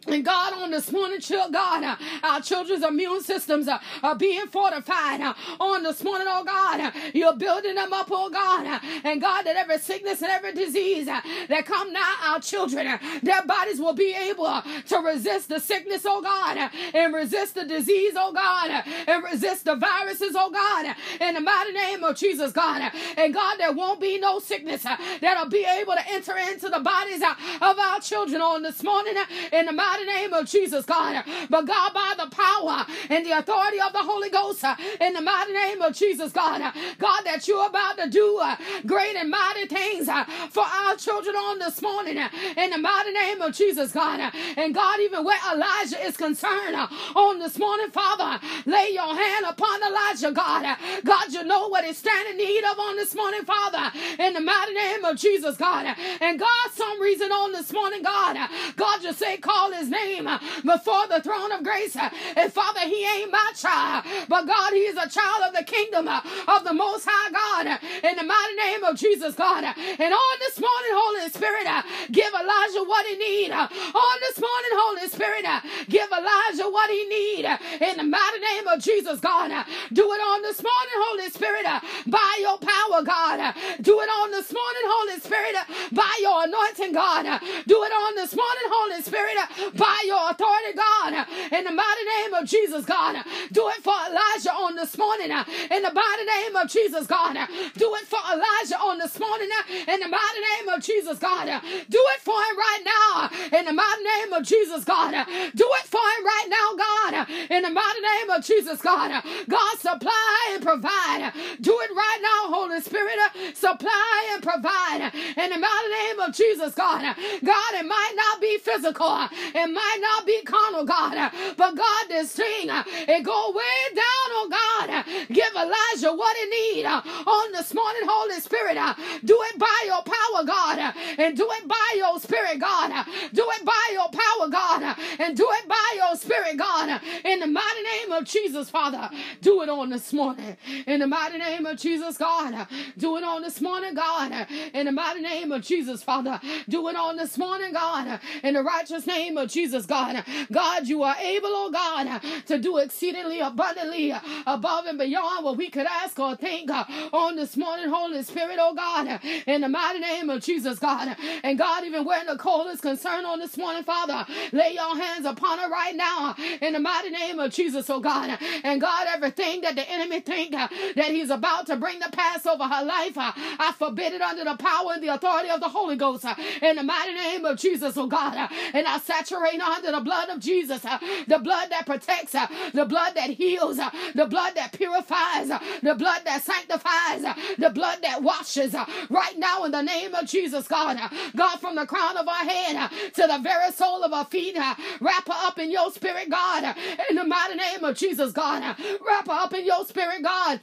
And 0.06 0.25
God, 0.25 0.55
on 0.55 0.70
this 0.70 0.91
morning, 0.93 1.20
God, 1.52 1.85
uh, 1.85 1.97
our 2.25 2.41
children's 2.41 2.85
immune 2.85 3.23
systems 3.23 3.69
are 4.02 4.17
being 4.17 4.47
fortified. 4.49 5.20
Uh, 5.20 5.35
on 5.61 5.82
this 5.82 6.02
morning, 6.02 6.26
oh 6.31 6.44
God, 6.44 6.81
uh, 6.81 6.91
you're 7.14 7.37
building 7.37 7.76
them 7.76 7.93
up, 7.93 8.08
oh 8.11 8.31
God. 8.31 8.67
Uh, 8.67 8.81
and 9.05 9.20
God, 9.20 9.43
that 9.44 9.56
every 9.56 9.79
sickness 9.79 10.23
and 10.23 10.31
every 10.31 10.52
disease 10.55 11.06
uh, 11.08 11.20
that 11.49 11.67
come 11.67 11.93
now, 11.93 12.14
our 12.25 12.41
children, 12.41 12.87
uh, 12.87 12.99
their 13.23 13.44
bodies 13.47 13.79
will 13.81 13.93
be 13.94 14.14
able 14.14 14.62
to 14.88 14.99
resist 14.99 15.49
the 15.49 15.61
sickness, 15.61 16.02
oh 16.06 16.23
God, 16.23 16.70
and 16.94 17.14
resist 17.14 17.55
the 17.55 17.64
disease, 17.64 18.14
oh 18.17 18.32
God, 18.32 18.85
and 19.06 19.25
resist 19.25 19.67
the 19.67 19.76
viruses, 19.76 20.35
oh 20.37 20.50
God, 20.50 20.97
in 21.20 21.35
the 21.35 21.41
mighty 21.41 21.73
name 21.73 22.05
of 22.05 22.17
Jesus, 22.17 22.52
God. 22.52 22.91
And 23.17 23.35
God, 23.35 23.56
there 23.58 23.73
won't 23.73 24.00
be 24.00 24.19
no 24.19 24.38
sickness 24.41 24.82
that'll 24.82 25.50
be 25.50 25.64
able 25.64 25.94
to 25.94 26.08
enter 26.11 26.37
into 26.37 26.69
the 26.69 26.81
bodies 26.81 27.23
of 27.23 27.79
our 27.79 28.00
children 28.00 28.41
on 28.43 28.62
this 28.62 28.82
morning, 28.82 29.14
in 29.52 29.67
the 29.67 29.73
mighty 29.73 30.00
mighty 30.06 30.20
name 30.20 30.32
of 30.32 30.47
Jesus, 30.47 30.85
God. 30.85 31.25
But 31.49 31.67
God, 31.67 31.94
by 31.94 32.14
the 32.17 32.31
power 32.31 32.87
and 33.08 33.25
the 33.25 33.32
authority 33.38 33.81
of 33.81 33.93
the 33.93 34.02
Holy 34.02 34.31
Ghost, 34.31 34.64
in 35.00 35.12
the 35.12 35.20
mighty 35.20 35.52
name 35.52 35.82
of 35.82 35.94
Jesus, 35.94 36.32
God, 36.32 36.61
God, 36.99 37.23
that 37.25 37.47
you're 37.47 37.67
about 37.67 37.99
to 37.99 38.08
do 38.08 38.38
uh, 38.43 38.56
great 38.87 39.17
and 39.17 39.31
mighty 39.31 39.67
things 39.67 40.08
uh, 40.08 40.25
for 40.50 40.64
our 40.64 40.97
children 40.97 41.37
on 41.37 41.58
this 41.58 41.82
morning, 41.82 42.19
uh, 42.19 42.29
in 42.56 42.70
the 42.70 42.79
mighty 42.79 43.12
name 43.12 43.41
of 43.43 43.55
Jesus, 43.55 43.93
God. 43.93 44.32
And 44.56 44.75
God, 44.75 45.00
even 45.00 45.25
where 45.25 45.38
Elijah 45.52 46.02
is 46.05 46.17
concerned 46.17 46.76
on 47.14 47.38
this 47.38 47.58
morning, 47.58 47.91
Father, 47.91 48.44
lay 48.67 48.91
your 48.93 49.14
hand 49.14 49.47
upon 49.49 49.82
Elijah, 49.82 50.32
God. 50.32 50.76
God, 51.05 51.32
you 51.32 51.44
know 51.44 51.69
what 51.69 51.85
he's 51.85 51.99
standing 51.99 52.32
in 52.32 52.37
need 52.38 52.64
of 52.64 52.79
on 52.79 52.97
this 52.97 53.14
morning, 53.14 53.43
Father, 53.44 53.91
in 54.19 54.35
the 54.35 54.41
mighty 54.41 54.75
name 54.75 55.05
of 55.05 55.17
Jesus, 55.17 55.56
God. 55.56 55.97
And 56.20 56.38
God, 56.38 56.70
some 56.73 57.00
reason 57.00 57.31
on 57.32 57.52
this 57.52 57.73
morning, 57.73 58.02
God, 58.02 58.49
God, 58.76 59.02
you 59.02 59.12
say, 59.12 59.37
call 59.38 59.70
name 59.88 60.27
uh, 60.27 60.38
before 60.65 61.06
the 61.09 61.21
throne 61.23 61.53
of 61.53 61.62
grace. 61.62 61.97
Uh, 61.97 62.11
and 62.37 62.53
Father, 62.53 62.81
he 62.81 63.05
ain't 63.06 63.31
my 63.31 63.50
child, 63.56 64.05
but 64.29 64.47
God, 64.47 64.73
he 64.73 64.81
is 64.81 64.97
a 64.97 65.09
child 65.09 65.43
of 65.49 65.55
the 65.55 65.65
kingdom 65.65 66.09
uh, 66.09 66.21
of 66.49 66.65
the 66.65 66.73
Most 66.75 67.06
High 67.09 67.31
God. 67.31 67.67
Uh, 67.67 67.79
in 68.09 68.17
the 68.17 68.25
mighty 68.25 68.55
name 68.56 68.85
of 68.85 68.97
Jesus, 68.97 69.35
God. 69.35 69.65
Uh, 69.65 69.73
and 69.77 70.12
on 70.12 70.37
this 70.41 70.59
morning, 70.61 70.93
Holy 70.93 71.29
Spirit, 71.31 71.66
uh, 71.66 71.83
give 72.11 72.33
Elijah 72.35 72.85
what 72.85 73.07
he 73.07 73.16
need. 73.16 73.50
On 73.52 74.16
this 74.21 74.38
morning, 74.38 74.73
Holy 74.75 75.09
Spirit, 75.09 75.45
give 75.88 76.09
Elijah 76.11 76.69
what 76.71 76.90
he 76.90 77.05
need. 77.07 77.45
In 77.81 77.97
the 77.97 78.05
mighty 78.05 78.40
name 78.40 78.66
of 78.69 78.81
Jesus, 78.81 79.21
God. 79.21 79.50
Do 79.93 80.02
it 80.12 80.21
on 80.21 80.43
this 80.43 80.62
morning, 80.62 80.99
Holy 81.09 81.31
Spirit, 81.31 81.64
by 82.07 82.31
your 82.40 82.59
power, 82.59 83.02
God. 83.02 83.55
Do 83.81 84.00
it 84.00 84.09
on 84.09 84.31
this 84.31 84.52
morning, 84.52 84.85
Holy 84.87 85.21
Spirit, 85.21 85.57
by 85.93 86.12
your 86.21 86.45
anointing, 86.45 86.93
God. 86.93 87.25
Do 87.66 87.83
it 87.85 87.93
on 87.93 88.14
this 88.16 88.35
morning, 88.35 88.66
Holy 88.69 89.02
Spirit, 89.02 89.37
by 89.77 90.03
your 90.07 90.31
authority, 90.31 90.75
God, 90.77 91.27
in 91.53 91.65
the 91.65 91.73
mighty 91.73 92.05
name 92.19 92.35
of 92.35 92.49
Jesus, 92.49 92.85
God. 92.85 93.25
Do 93.53 93.69
it 93.69 93.83
for 93.83 93.95
Elijah 94.09 94.53
on 94.53 94.77
this 94.77 94.97
morning, 94.99 95.31
in 95.31 95.83
the 95.83 95.93
mighty 95.93 96.25
name 96.25 96.57
of 96.57 96.69
Jesus, 96.71 97.07
God. 97.07 97.35
Do 97.77 97.95
it 97.95 98.07
for 98.07 98.21
Elijah 98.33 98.79
on 98.81 98.99
this 98.99 99.19
morning, 99.19 99.49
in 99.89 100.00
the 100.00 100.09
mighty 100.09 100.41
name 100.57 100.69
of 100.69 100.83
Jesus, 100.83 101.19
God. 101.19 101.47
Do 101.89 102.00
it 102.15 102.21
for 102.21 102.35
him 102.35 102.57
right 102.59 102.83
now, 102.85 103.59
in 103.59 103.65
the 103.67 103.73
mighty 103.73 104.03
name 104.05 104.33
of 104.33 104.45
Jesus, 104.45 104.85
God. 104.85 105.12
Do 105.55 105.69
it 105.81 105.87
for 105.87 106.00
him 106.00 106.25
right 106.25 106.49
now, 106.49 106.77
God, 106.77 107.29
in 107.50 107.62
the 107.62 107.71
mighty 107.71 108.00
name 108.00 108.31
of 108.31 108.45
Jesus, 108.45 108.81
God. 108.81 109.23
God, 109.49 109.79
supply 109.79 110.50
and 110.53 110.62
provide. 110.62 111.33
Do 111.61 111.79
it 111.81 111.91
right 111.95 112.19
now, 112.23 112.55
Holy 112.55 112.81
Spirit. 112.81 113.19
Supply 113.55 114.31
and 114.33 114.43
provide, 114.43 115.12
in 115.37 115.50
the 115.50 115.59
mighty 115.59 115.89
name 115.91 116.21
of 116.21 116.35
Jesus, 116.35 116.75
God. 116.75 117.03
God, 117.45 117.75
it 117.75 117.87
might 117.87 118.12
not 118.17 118.41
be 118.41 118.59
physical, 118.59 119.29
it 119.61 119.73
might 119.73 119.99
not 120.00 120.26
be 120.26 120.43
carnal, 120.43 120.85
God, 120.85 121.17
uh, 121.17 121.31
but 121.57 121.75
God, 121.76 122.05
this 122.09 122.33
thing, 122.33 122.71
uh, 122.71 122.83
it 122.87 123.23
go 123.23 123.52
way 123.52 123.81
down, 123.95 124.26
oh 124.38 124.49
God. 124.50 124.90
Uh, 124.90 125.02
give 125.33 125.52
Elijah 125.55 126.17
what 126.17 126.37
he 126.37 126.47
need 126.47 126.87
on 126.87 127.52
this 127.52 127.75
morning, 127.75 128.02
Holy 128.05 128.40
Spirit. 128.40 128.79
Do 129.25 129.38
it 129.52 129.59
by 129.59 129.81
your 129.87 130.02
power, 130.02 130.45
God, 130.45 130.95
and 131.19 131.37
do 131.37 131.49
it 131.50 131.69
by 131.69 131.95
your 131.97 132.19
spirit, 132.21 132.59
God. 132.59 133.07
Do 133.33 133.47
it 133.50 133.64
by 133.64 133.88
your 133.93 134.09
power, 134.09 134.49
God, 134.49 134.61
God, 134.81 134.97
and 135.19 135.37
do 135.37 135.47
it 135.50 135.69
by 135.69 135.93
your 135.97 136.17
spirit, 136.17 136.57
God. 136.57 137.00
In 137.25 137.40
the 137.40 137.47
mighty 137.47 137.83
name 137.83 138.12
of 138.12 138.25
Jesus, 138.25 138.71
Father, 138.71 139.11
do 139.40 139.62
it 139.62 139.69
on 139.69 139.90
this 139.90 140.12
morning. 140.12 140.57
In 140.87 141.00
the 141.00 141.07
mighty 141.07 141.38
name 141.38 141.67
of 141.67 141.79
Jesus, 141.79 142.17
God, 142.17 142.67
do 142.99 143.17
it 143.17 143.25
on 143.25 143.43
this 143.43 143.61
morning, 143.61 143.95
God. 143.95 144.47
In 144.73 144.87
the 144.87 144.93
mighty 144.93 145.21
name 145.21 145.52
of 145.52 145.62
Jesus, 145.62 146.02
Father, 146.02 146.40
do 146.69 146.88
it 146.88 146.97
on 146.97 147.17
this 147.17 147.38
morning, 147.38 147.73
God. 147.73 148.21
In 148.43 148.55
the 148.55 148.62
righteous 148.62 149.07
name 149.07 149.37
of 149.37 149.50
Jesus, 149.50 149.87
God. 149.87 150.25
God, 150.52 150.87
you 150.88 151.02
are 151.02 151.16
able, 151.21 151.49
oh 151.50 151.71
God, 151.73 152.23
to 152.47 152.59
do 152.59 152.78
exceedingly 152.78 153.40
abundantly 153.40 154.14
above 154.47 154.87
and 154.87 154.99
beyond 154.99 155.45
what 155.45 155.57
we 155.57 155.71
could 155.71 155.87
ask 155.87 156.19
or 156.19 156.37
think 156.37 156.71
on 156.71 157.37
this 157.37 157.57
morning, 157.57 157.88
Holy 157.88 158.23
Spirit, 158.23 158.59
oh 158.61 158.75
God. 158.75 159.21
In 159.47 159.62
the 159.62 159.69
mighty 159.69 160.00
name 160.00 160.30
of 160.30 160.42
Jesus, 160.42 160.78
God. 160.78 161.16
And 161.45 161.59
God, 161.59 161.85
even 161.85 162.04
where 162.04 162.25
Nicole 162.25 162.69
is 162.69 162.80
concerned 162.80 163.26
on 163.26 163.38
this 163.38 163.57
morning, 163.57 163.85
Father, 163.85 164.26
lay 164.52 164.75
your 164.75 164.97
hands 164.97 165.26
upon 165.26 165.59
her 165.59 165.71
right 165.71 165.95
now 165.97 166.35
in 166.61 166.73
the 166.75 166.80
mighty 166.80 167.11
name 167.11 167.38
of 167.38 167.52
Jesus, 167.52 167.88
oh 167.90 168.00
God. 168.00 168.38
And 168.64 168.80
God, 168.80 169.07
everything 169.09 169.62
that 169.62 169.75
the 169.76 169.88
enemy 169.90 170.21
think 170.21 170.52
that 170.52 170.71
he's 171.11 171.30
about 171.30 171.66
to 171.66 171.76
bring 171.76 171.99
the 171.99 172.11
pass 172.12 172.47
over 172.47 172.64
her 172.64 172.85
life, 172.85 173.14
I 173.16 173.75
forbid 173.78 174.12
it 174.14 174.23
under 174.23 174.45
the 174.45 174.57
power 174.57 174.92
and 174.95 175.02
the 175.02 175.09
authority 175.09 175.50
of 175.50 175.61
the 175.61 175.69
Holy 175.69 175.97
Ghost 175.97 176.25
in 176.62 176.76
the 176.76 176.83
mighty 176.83 177.14
name 177.14 177.45
of 177.45 177.59
Jesus, 177.59 177.97
oh 177.97 178.07
God. 178.07 178.37
And 178.75 178.87
I 178.87 178.99
saturate 178.99 179.39
under 179.47 179.92
the 179.92 180.00
blood 180.00 180.28
of 180.28 180.40
Jesus, 180.40 180.85
uh, 180.85 180.99
the 181.28 181.38
blood 181.38 181.70
that 181.70 181.87
protects, 181.87 182.35
uh, 182.35 182.47
the 182.75 182.85
blood 182.85 183.14
that 183.14 183.30
heals, 183.30 183.78
uh, 183.78 183.90
the 184.14 184.26
blood 184.26 184.54
that 184.56 184.73
purifies, 184.73 185.50
uh, 185.50 185.59
the 185.82 185.94
blood 185.94 186.23
that 186.25 186.42
sanctifies, 186.42 187.25
uh, 187.25 187.35
the 187.59 187.70
blood 187.70 187.99
that 188.02 188.23
washes 188.23 188.75
uh, 188.75 188.85
right 189.09 189.38
now 189.38 189.64
in 189.64 189.73
the 189.73 189.82
name 189.82 190.14
of 190.14 190.26
Jesus, 190.26 190.66
God. 190.68 190.99
God, 191.37 191.61
from 191.61 191.76
the 191.76 191.87
crown 191.87 192.16
of 192.16 192.28
our 192.28 192.44
head 192.44 192.90
to 193.14 193.26
the 193.26 193.38
very 193.42 193.73
sole 193.73 194.02
of 194.02 194.12
our 194.12 194.25
feet, 194.26 194.56
wrap 195.00 195.26
her 195.26 195.47
up 195.47 195.59
in 195.59 195.70
your 195.70 195.90
spirit, 195.92 196.30
God, 196.30 196.76
in 197.09 197.16
the 197.16 197.25
mighty 197.25 197.56
name 197.56 197.85
of 197.85 197.97
Jesus, 197.97 198.32
God. 198.32 198.76
Wrap 199.06 199.26
her 199.26 199.32
up 199.32 199.54
in 199.54 199.64
your 199.64 199.85
spirit, 199.85 200.23
God. 200.23 200.61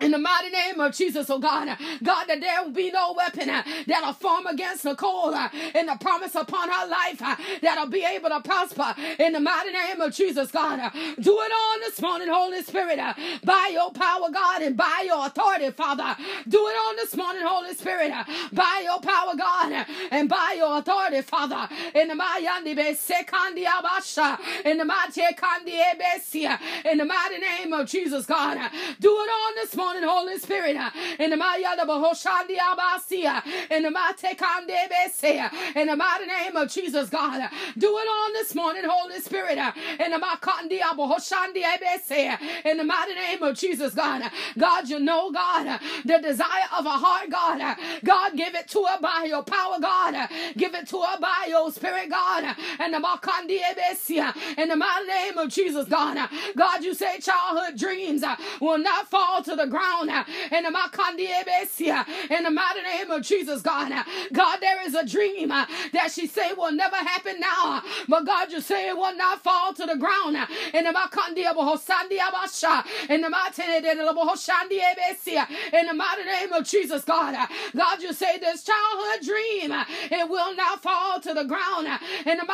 In 0.00 0.12
the 0.12 0.18
mighty 0.18 0.50
name 0.50 0.80
of 0.80 0.94
Jesus, 0.94 1.28
oh 1.30 1.38
God, 1.38 1.76
God, 2.02 2.24
that 2.26 2.40
there 2.40 2.62
will 2.64 2.70
be 2.72 2.90
no 2.90 3.14
weapon 3.16 3.50
uh, 3.50 3.62
that'll 3.86 4.12
form 4.14 4.46
against 4.46 4.84
Nicole 4.84 5.34
uh, 5.34 5.48
in 5.74 5.86
the 5.86 5.96
promise 6.00 6.34
upon 6.34 6.68
her 6.70 6.88
life 6.88 7.20
uh, 7.22 7.36
that'll 7.62 7.86
be 7.86 8.04
able 8.04 8.30
to 8.30 8.40
prosper. 8.40 8.94
In 9.18 9.32
the 9.32 9.40
mighty 9.40 9.72
name 9.72 10.00
of 10.00 10.14
Jesus, 10.14 10.50
God, 10.50 10.92
do 11.20 11.38
it 11.40 11.52
on 11.52 11.80
this 11.80 12.00
morning, 12.00 12.28
Holy 12.30 12.62
Spirit, 12.62 12.98
by 13.44 13.70
your 13.72 13.90
power, 13.92 14.30
God, 14.32 14.62
and 14.62 14.76
by 14.76 15.02
your 15.06 15.26
authority, 15.26 15.70
Father. 15.70 16.16
Do 16.48 16.58
it 16.58 16.76
on 16.88 16.96
this 16.96 17.16
morning, 17.16 17.42
Holy 17.44 17.74
Spirit, 17.74 18.12
by 18.52 18.82
your 18.84 19.00
power, 19.00 19.34
God, 19.36 19.86
and 20.10 20.28
by 20.28 20.54
your 20.56 20.78
authority, 20.78 21.22
Father. 21.22 21.68
In 21.94 22.08
the 22.08 22.14
mighty 22.14 22.46
in 26.90 26.98
the 26.98 27.04
mighty 27.04 27.38
name 27.38 27.72
of 27.72 27.86
Jesus, 27.88 28.26
God, 28.26 28.56
do 29.00 29.08
it 29.10 29.30
on 29.30 29.39
this 29.60 29.76
morning 29.76 30.02
Holy 30.02 30.38
Spirit. 30.38 30.76
In 31.18 31.30
the 31.30 31.36
mighty. 31.36 31.64
In 31.64 31.76
the 33.82 33.90
mighty. 33.90 34.36
In 35.76 35.86
the 35.86 35.96
mighty 35.96 36.26
name 36.26 36.56
of 36.56 36.70
Jesus, 36.70 37.10
God. 37.10 37.50
Do 37.76 37.88
it 37.98 38.08
on 38.08 38.32
this 38.32 38.54
morning, 38.54 38.84
Holy 38.86 39.20
Spirit. 39.20 39.58
In 39.98 40.10
the 40.12 40.18
mighty. 40.18 40.80
In 42.64 42.76
the 42.78 42.84
mighty 42.84 43.14
name 43.14 43.42
of 43.42 43.56
Jesus, 43.56 43.94
God. 43.94 44.30
God, 44.58 44.88
you 44.88 44.98
know, 44.98 45.30
God, 45.30 45.80
the 46.04 46.18
desire 46.18 46.68
of 46.78 46.86
a 46.86 46.90
heart, 46.90 47.30
God. 47.30 47.76
God, 48.04 48.36
give 48.36 48.54
it 48.54 48.68
to 48.68 48.84
her 48.84 49.00
by 49.00 49.26
your 49.28 49.42
power, 49.42 49.78
God. 49.80 50.28
Give 50.56 50.74
it 50.74 50.88
to 50.88 51.02
her 51.02 51.18
by 51.20 51.46
your 51.48 51.70
spirit, 51.72 52.10
God. 52.10 52.56
And 52.78 52.94
the. 52.94 53.00
In 54.58 54.68
the 54.68 54.76
mighty 54.76 55.06
name 55.06 55.38
of 55.38 55.50
Jesus, 55.50 55.86
God. 55.88 56.28
God, 56.56 56.84
you 56.84 56.94
say 56.94 57.18
childhood 57.20 57.78
dreams 57.78 58.22
will 58.60 58.78
not 58.78 59.08
fall 59.08 59.42
to 59.42 59.49
the 59.56 59.66
ground 59.66 60.10
uh, 60.10 60.24
in 60.52 60.64
the 60.64 60.70
Makandi 60.70 61.28
uh, 61.90 62.04
in 62.30 62.44
the 62.44 62.50
mighty 62.50 62.82
name 62.82 63.10
of 63.10 63.22
Jesus, 63.22 63.62
God. 63.62 63.92
Uh, 63.92 64.04
God, 64.32 64.58
there 64.60 64.82
is 64.86 64.94
a 64.94 65.04
dream 65.06 65.50
uh, 65.52 65.66
that 65.92 66.10
she 66.12 66.26
say 66.26 66.52
will 66.52 66.72
never 66.72 66.96
happen 66.96 67.40
now, 67.40 67.78
uh, 67.78 67.80
but 68.08 68.24
God, 68.26 68.52
you 68.52 68.60
say 68.60 68.88
it 68.88 68.96
will 68.96 69.16
not 69.16 69.42
fall 69.42 69.72
to 69.74 69.86
the 69.86 69.96
ground 69.96 70.36
in 70.74 70.84
the 70.84 70.92
in 73.08 73.20
the 73.22 73.30
mighty 73.30 73.62
in 75.72 75.86
the 75.86 75.94
mighty 75.94 76.24
name 76.24 76.52
of 76.52 76.64
Jesus, 76.66 77.04
God. 77.04 77.34
God, 77.76 78.02
you 78.02 78.12
say 78.12 78.38
this 78.38 78.64
childhood 78.64 79.24
dream, 79.26 79.72
it 80.10 80.28
will 80.28 80.54
not 80.56 80.82
fall 80.82 81.20
to 81.20 81.34
the 81.34 81.44
ground 81.44 81.86
in 82.26 82.36
the 82.36 82.44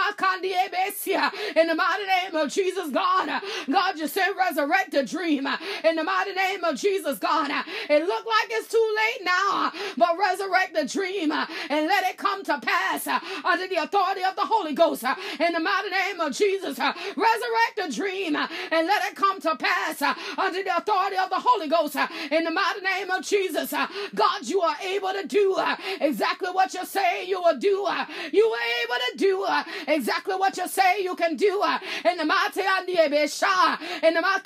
in 1.57 1.67
the 1.67 1.75
mighty 1.75 2.05
name 2.07 2.35
of 2.37 2.51
Jesus, 2.53 2.91
God. 2.91 3.43
God, 3.71 3.99
you 3.99 4.07
say 4.09 4.27
resurrect 4.39 4.93
the 4.93 5.03
dream 5.05 5.47
in 5.85 5.97
the 5.97 6.05
mighty 6.05 6.33
name 6.33 6.65
of 6.65 6.77
Jesus, 6.77 6.86
God. 7.21 7.51
It 7.91 8.07
looked 8.07 8.27
like 8.27 8.49
it's 8.51 8.69
too 8.69 8.95
late 8.97 9.25
now, 9.25 9.73
but 9.97 10.17
resurrect 10.19 10.75
the 10.75 10.85
dream 10.87 11.33
and 11.33 11.87
let 11.87 12.05
it 12.05 12.17
come 12.17 12.45
to 12.45 12.61
pass 12.61 13.07
under 13.45 13.67
the 13.67 13.83
authority 13.83 14.23
of 14.23 14.37
the 14.37 14.45
Holy 14.45 14.73
Ghost. 14.73 15.05
In 15.41 15.53
the 15.53 15.61
mighty 15.61 15.91
name 15.91 16.21
of 16.21 16.33
Jesus, 16.33 16.79
resurrect 16.79 17.77
the 17.77 17.93
dream 17.93 18.37
and 18.37 18.87
let 18.87 19.11
it 19.11 19.17
come 19.17 19.41
to 19.41 19.57
pass 19.57 20.03
under 20.39 20.63
the 20.63 20.77
authority 20.77 21.17
of 21.17 21.31
the 21.31 21.41
Holy 21.41 21.69
Ghost. 21.69 21.97
In 22.31 22.45
the 22.45 22.51
mighty 22.51 22.81
name 22.81 23.11
of 23.11 23.25
Jesus, 23.25 23.73
God, 24.15 24.47
you 24.47 24.61
are 24.61 24.77
able 24.83 25.13
to 25.13 25.27
do 25.27 25.59
exactly 26.01 26.51
what 26.51 26.73
you 26.75 26.85
say 26.85 27.25
you 27.27 27.41
will 27.41 27.59
do. 27.59 27.89
You 28.33 28.47
are 28.47 28.67
able 28.85 29.01
to 29.11 29.17
do 29.17 29.47
exactly 29.89 30.35
what 30.37 30.57
you 30.57 30.69
say 30.69 31.03
you 31.03 31.17
can 31.17 31.37
do. 31.37 31.63
In 32.05 32.17
the 32.17 32.25
mighty 32.25 32.61
in 32.61 34.15
the 34.15 34.21
mighty 34.21 34.43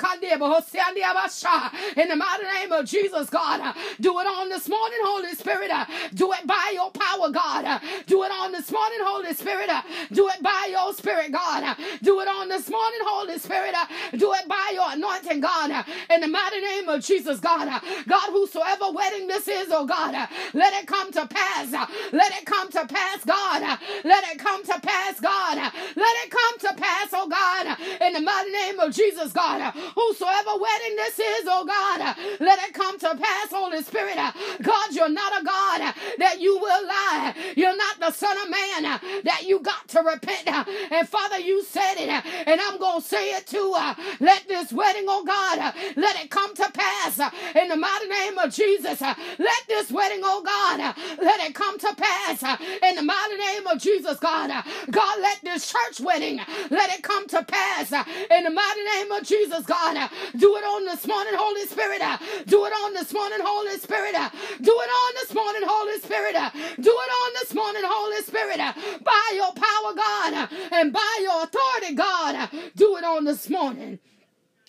in 1.97 2.09
the 2.09 2.17
mighty 2.17 2.30
name 2.39 2.71
name 2.71 2.81
of 2.81 2.87
Jesus, 2.87 3.29
God. 3.31 3.75
Do 4.01 4.19
it 4.21 4.27
on 4.27 4.49
this 4.49 4.69
morning, 4.69 4.99
Holy 5.03 5.35
Spirit. 5.35 5.71
Do 6.15 6.33
it 6.33 6.47
by 6.47 6.73
your 6.75 6.91
power, 6.91 7.31
God. 7.31 7.81
Do 8.07 8.23
it 8.25 8.31
on 8.31 8.53
this 8.53 8.71
morning, 8.71 8.99
Holy 9.03 9.35
Spirit. 9.35 9.71
Do 10.13 10.29
it 10.29 10.43
by 10.43 10.69
your 10.71 10.93
spirit, 10.95 11.33
God. 11.33 11.77
Do 12.03 12.21
it 12.21 12.29
on 12.29 12.49
this 12.49 12.71
morning, 12.71 13.01
Holy 13.03 13.39
Spirit. 13.39 13.75
Do 14.17 14.33
it 14.35 14.49
by 14.49 14.71
your 14.75 14.93
anointing, 14.93 15.41
God. 15.41 15.85
In 16.11 16.21
the 16.21 16.29
mighty 16.29 16.61
name 16.61 16.89
of 16.89 17.05
Jesus, 17.05 17.41
God. 17.41 17.83
God, 18.09 18.31
whosoever 18.31 18.91
wedding 18.93 19.27
this 19.27 19.49
is, 19.49 19.69
oh 19.71 19.87
God, 19.87 20.15
let 20.55 20.73
it 20.75 20.87
come 20.87 21.13
to 21.13 21.27
pass. 21.27 21.73
Let 22.13 22.33
it 22.33 22.47
come 22.47 22.71
to 22.71 22.87
pass, 22.87 23.25
God. 23.25 23.79
Let 24.05 24.25
it 24.33 24.39
come 24.39 24.65
to 24.65 24.81
pass, 24.81 25.21
God. 25.21 25.57
Let 25.97 26.15
it 26.25 26.31
come 26.31 26.59
to 26.61 26.75
pass, 26.81 27.09
oh 27.13 27.29
God. 27.29 27.77
In 28.01 28.13
the 28.15 28.21
mighty 28.21 28.51
name 28.51 28.81
of 28.81 28.95
Jesus, 28.95 29.33
God. 29.33 29.73
Whosoever 29.95 30.51
wedding 30.61 30.97
this 30.97 31.19
is, 31.19 31.45
oh 31.49 31.65
God, 31.65 32.17
let 32.41 32.59
it 32.69 32.75
come 32.75 32.99
to 32.99 33.17
pass, 33.17 33.51
Holy 33.51 33.83
Spirit. 33.83 34.17
God, 34.63 34.93
you're 34.93 35.09
not 35.09 35.41
a 35.41 35.45
God 35.45 35.95
that 36.19 36.41
you 36.41 36.59
will 36.59 36.87
lie. 36.87 37.35
You're 37.57 37.77
not 37.77 38.01
the 38.01 38.11
Son 38.13 38.37
of 38.45 38.51
Man 38.51 39.01
that 39.25 39.45
you 39.47 39.61
got 39.61 39.89
to 39.89 40.01
repent. 40.03 40.49
And 40.93 41.09
Father, 41.09 41.39
you 41.39 41.65
said 41.65 41.95
it, 41.97 42.09
and 42.47 42.61
I'm 42.61 42.79
going 42.79 43.01
to 43.03 43.07
say 43.09 43.31
it 43.33 43.47
too. 43.47 43.75
Let 44.21 44.47
this 44.49 44.73
wedding, 44.73 45.05
oh 45.09 45.25
God, 45.25 45.75
let 45.97 46.17
it 46.23 46.31
come 46.31 46.55
to 46.57 46.71
pass 46.73 47.19
in 47.55 47.69
the 47.69 47.77
mighty 47.77 48.09
name 48.09 48.39
of 48.39 48.53
Jesus. 48.53 49.01
Let 49.01 49.63
this 49.69 49.91
wedding, 49.91 50.21
oh 50.25 50.43
God, 50.43 50.95
let 51.23 51.41
it 51.41 51.55
come 51.55 51.79
to 51.79 51.95
pass 51.97 52.43
in 52.83 52.97
the 52.97 53.03
mighty 53.03 53.37
name 53.37 53.67
of 53.67 53.79
Jesus, 53.81 54.19
God. 54.19 54.51
God, 54.91 55.21
let 55.21 55.41
this 55.43 55.71
church 55.71 56.01
wedding, 56.01 56.41
let 56.71 56.91
it 56.91 57.03
come 57.03 57.27
to 57.29 57.43
pass 57.45 57.93
in 57.93 58.45
the 58.45 58.51
mighty 58.51 58.85
name 58.97 59.13
of 59.13 59.25
Jesus, 59.25 59.65
God. 59.67 60.11
Do 60.37 60.57
it 60.57 60.65
on 60.65 60.85
this 60.87 61.07
morning, 61.07 61.35
Holy 61.37 61.67
Spirit. 61.67 62.01
Do 62.47 62.65
it 62.65 62.73
on 62.73 62.95
this 62.95 63.13
morning, 63.13 63.39
Holy 63.43 63.79
Spirit. 63.79 64.15
Do 64.61 64.73
it 64.73 64.91
on 64.91 65.15
this 65.15 65.35
morning, 65.35 65.63
Holy 65.65 65.99
Spirit. 66.01 66.35
Do 66.81 66.91
it 66.91 67.11
on 67.25 67.33
this 67.41 67.55
morning, 67.55 67.83
Holy 67.85 68.23
Spirit. 68.23 68.59
By 69.05 69.33
your 69.35 69.53
power, 69.53 69.95
God, 69.95 70.49
and 70.73 70.93
by 70.93 71.19
your 71.21 71.45
authority, 71.45 71.95
God. 71.95 72.51
Do 72.77 72.97
it 72.97 73.05
on 73.05 73.25
this 73.25 73.49
morning. 73.51 73.99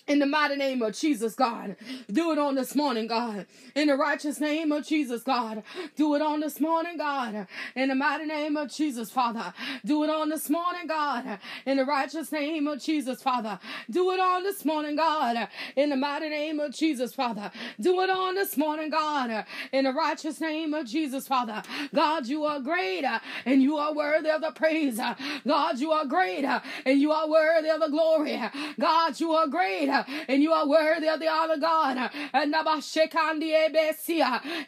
In 0.08 0.18
the 0.18 0.26
mighty 0.26 0.56
name 0.56 0.82
of 0.82 0.94
Jesus, 0.94 1.36
God. 1.36 1.76
Do 2.10 2.32
it 2.32 2.38
on 2.38 2.56
this 2.56 2.74
morning, 2.74 3.06
God. 3.06 3.46
In 3.76 3.86
the 3.86 3.94
righteous 3.96 4.40
name 4.40 4.72
of 4.72 4.84
Jesus, 4.84 5.22
God. 5.22 5.62
Do 5.94 6.16
it 6.16 6.22
on 6.22 6.40
this 6.40 6.58
morning, 6.58 6.96
God. 6.98 7.46
In 7.76 7.88
the 7.88 7.94
mighty 7.94 8.24
name 8.24 8.56
of 8.56 8.68
Jesus, 8.72 9.12
Father. 9.12 9.54
Do 9.84 10.02
it 10.02 10.10
on 10.10 10.28
this 10.28 10.50
morning, 10.50 10.88
God. 10.88 11.38
In 11.66 11.76
the 11.76 11.84
righteous 11.84 12.32
name 12.32 12.66
of 12.66 12.80
Jesus, 12.80 13.22
Father. 13.22 13.60
Do 13.88 14.10
it 14.10 14.18
on 14.18 14.42
this 14.42 14.64
morning, 14.64 14.96
God. 14.96 15.48
In 15.76 15.90
the 15.90 15.96
mighty 15.96 16.28
name 16.28 16.58
of 16.58 16.74
Jesus, 16.74 17.14
Father. 17.14 17.52
Do 17.80 18.00
it 18.00 18.10
on 18.10 18.34
this 18.34 18.56
morning, 18.56 18.90
God. 18.90 19.44
In 19.70 19.84
the 19.84 19.92
righteous 19.92 20.40
name 20.40 20.74
of 20.74 20.84
Jesus, 20.84 21.28
Father. 21.28 21.62
God, 21.94 22.26
you 22.26 22.42
are 22.42 22.58
great 22.58 23.04
and 23.46 23.62
you 23.62 23.76
are 23.76 23.94
worthy 23.94 24.30
of 24.30 24.40
the 24.40 24.50
praise. 24.50 24.98
God, 25.46 25.78
you 25.78 25.92
are 25.92 26.06
great 26.06 26.44
and 26.44 27.00
you 27.00 27.12
are 27.12 27.30
worthy 27.30 27.68
of 27.68 27.78
the 27.78 27.88
glory. 27.88 28.42
God, 28.80 29.20
you 29.20 29.30
are 29.30 29.46
great 29.46 29.91
and 30.28 30.42
you 30.42 30.52
are 30.52 30.68
worthy 30.68 31.08
of 31.08 31.20
the 31.20 31.28
honor, 31.28 31.58
God. 31.58 32.10
And 32.32 32.52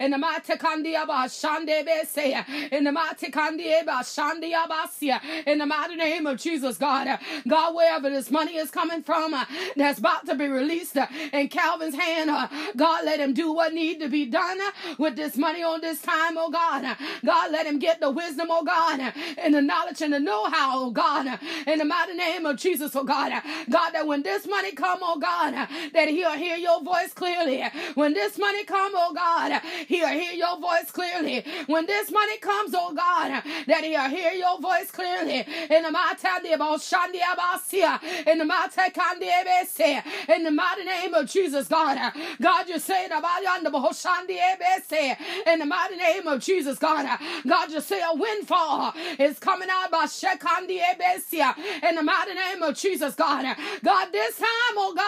and 0.01 0.13
the 0.13 0.19
Matekandi 0.19 0.95
Abashande 0.95 1.87
Besia, 1.87 2.45
in 2.71 2.85
the 2.85 2.91
Matekandi 2.91 3.83
Abashandi 3.83 4.53
Abasia, 4.55 5.21
in 5.47 5.59
the 5.59 5.67
mighty 5.67 5.97
name 5.97 6.27
of 6.27 6.39
Jesus, 6.39 6.77
God. 6.79 7.19
God, 7.47 7.75
wherever 7.75 8.11
this 8.11 8.31
money 8.31 8.57
is 8.57 8.71
coming 8.71 9.03
from, 9.03 9.35
uh, 9.35 9.45
that's 9.77 9.99
about 9.99 10.27
to 10.27 10.35
be 10.35 10.47
released 10.49 10.97
uh, 10.97 11.07
in 11.33 11.49
Calvin's 11.49 11.95
hand, 11.95 12.31
uh, 12.31 12.49
God, 12.77 13.05
let 13.05 13.21
him 13.21 13.35
do 13.35 13.53
what 13.53 13.73
need 13.73 14.01
to 14.01 14.09
be 14.09 14.27
done 14.27 14.59
with 14.99 15.17
this 15.17 15.37
money 15.37 15.63
on 15.63 15.81
this 15.81 16.01
time, 16.01 16.37
oh 16.37 16.51
God. 16.51 16.97
God, 17.25 17.51
let 17.51 17.67
him 17.67 17.79
get 17.79 18.01
the 18.01 18.11
wisdom, 18.11 18.49
oh 18.51 18.65
God, 18.65 19.13
and 19.39 19.55
the 19.55 19.63
knowledge 19.63 20.01
and 20.03 20.13
the 20.13 20.21
know-how, 20.21 20.85
oh 20.85 20.91
God, 20.91 21.39
in 21.67 21.79
the 21.79 21.85
mighty 21.85 22.15
name 22.15 22.47
of 22.47 22.57
Jesus, 22.57 22.95
oh 22.97 23.05
God. 23.05 23.33
God, 23.71 23.91
that 23.91 24.07
when 24.07 24.23
this 24.23 24.47
money 24.47 24.73
come, 24.73 25.01
oh 25.03 25.14
Oh 25.15 25.21
God, 25.21 25.53
that 25.93 26.09
he'll 26.09 26.33
hear 26.33 26.57
your 26.57 26.83
voice 26.83 27.13
clearly. 27.15 27.63
When 27.95 28.15
this 28.15 28.37
money 28.37 28.65
come, 28.65 28.93
oh 28.97 29.13
God, 29.15 29.63
he'll 29.87 30.09
hear 30.09 30.33
your 30.33 30.59
voice 30.59 30.91
clearly. 30.91 31.45
When 31.67 31.87
this 31.87 32.11
money 32.11 32.39
comes, 32.39 32.75
oh 32.77 32.93
God, 32.93 33.43
that 33.69 33.85
he'll 33.85 34.09
hear 34.09 34.33
your 34.33 34.61
voice 34.61 34.91
clearly. 34.91 35.47
In 35.71 35.83
the 35.85 35.91
mighty 35.93 36.49
name 36.49 36.61
of 36.61 36.81
Shandi 36.81 37.21
Abasia, 37.21 38.27
in 38.27 38.39
the 38.39 38.45
mighty 38.45 38.81
in 40.29 40.43
the 40.43 40.51
mighty 40.51 40.85
name 40.85 41.15
of 41.15 41.31
Jesus, 41.31 41.69
God. 41.69 42.13
God, 42.43 42.69
you 42.69 42.79
say 42.81 43.05
in 43.05 43.11
the 45.61 45.67
mighty 45.67 45.97
name 45.97 46.27
of 46.27 46.41
Jesus, 46.41 46.79
God. 46.79 47.07
God, 47.47 47.71
you 47.71 47.81
say 47.81 48.01
a 48.03 48.15
windfall 48.17 48.93
is 49.19 49.39
coming 49.39 49.69
out 49.71 49.91
by 49.93 50.07
Shekandi 50.07 50.81
Ebesia 50.81 51.55
in 51.89 51.95
the 51.95 52.03
mighty 52.03 52.35
name 52.35 52.63
of 52.63 52.75
Jesus, 52.77 53.15
God. 53.15 53.45
God, 53.85 54.09
this 54.13 54.39
time, 54.39 54.77
oh 54.77 54.95
God, 54.97 55.04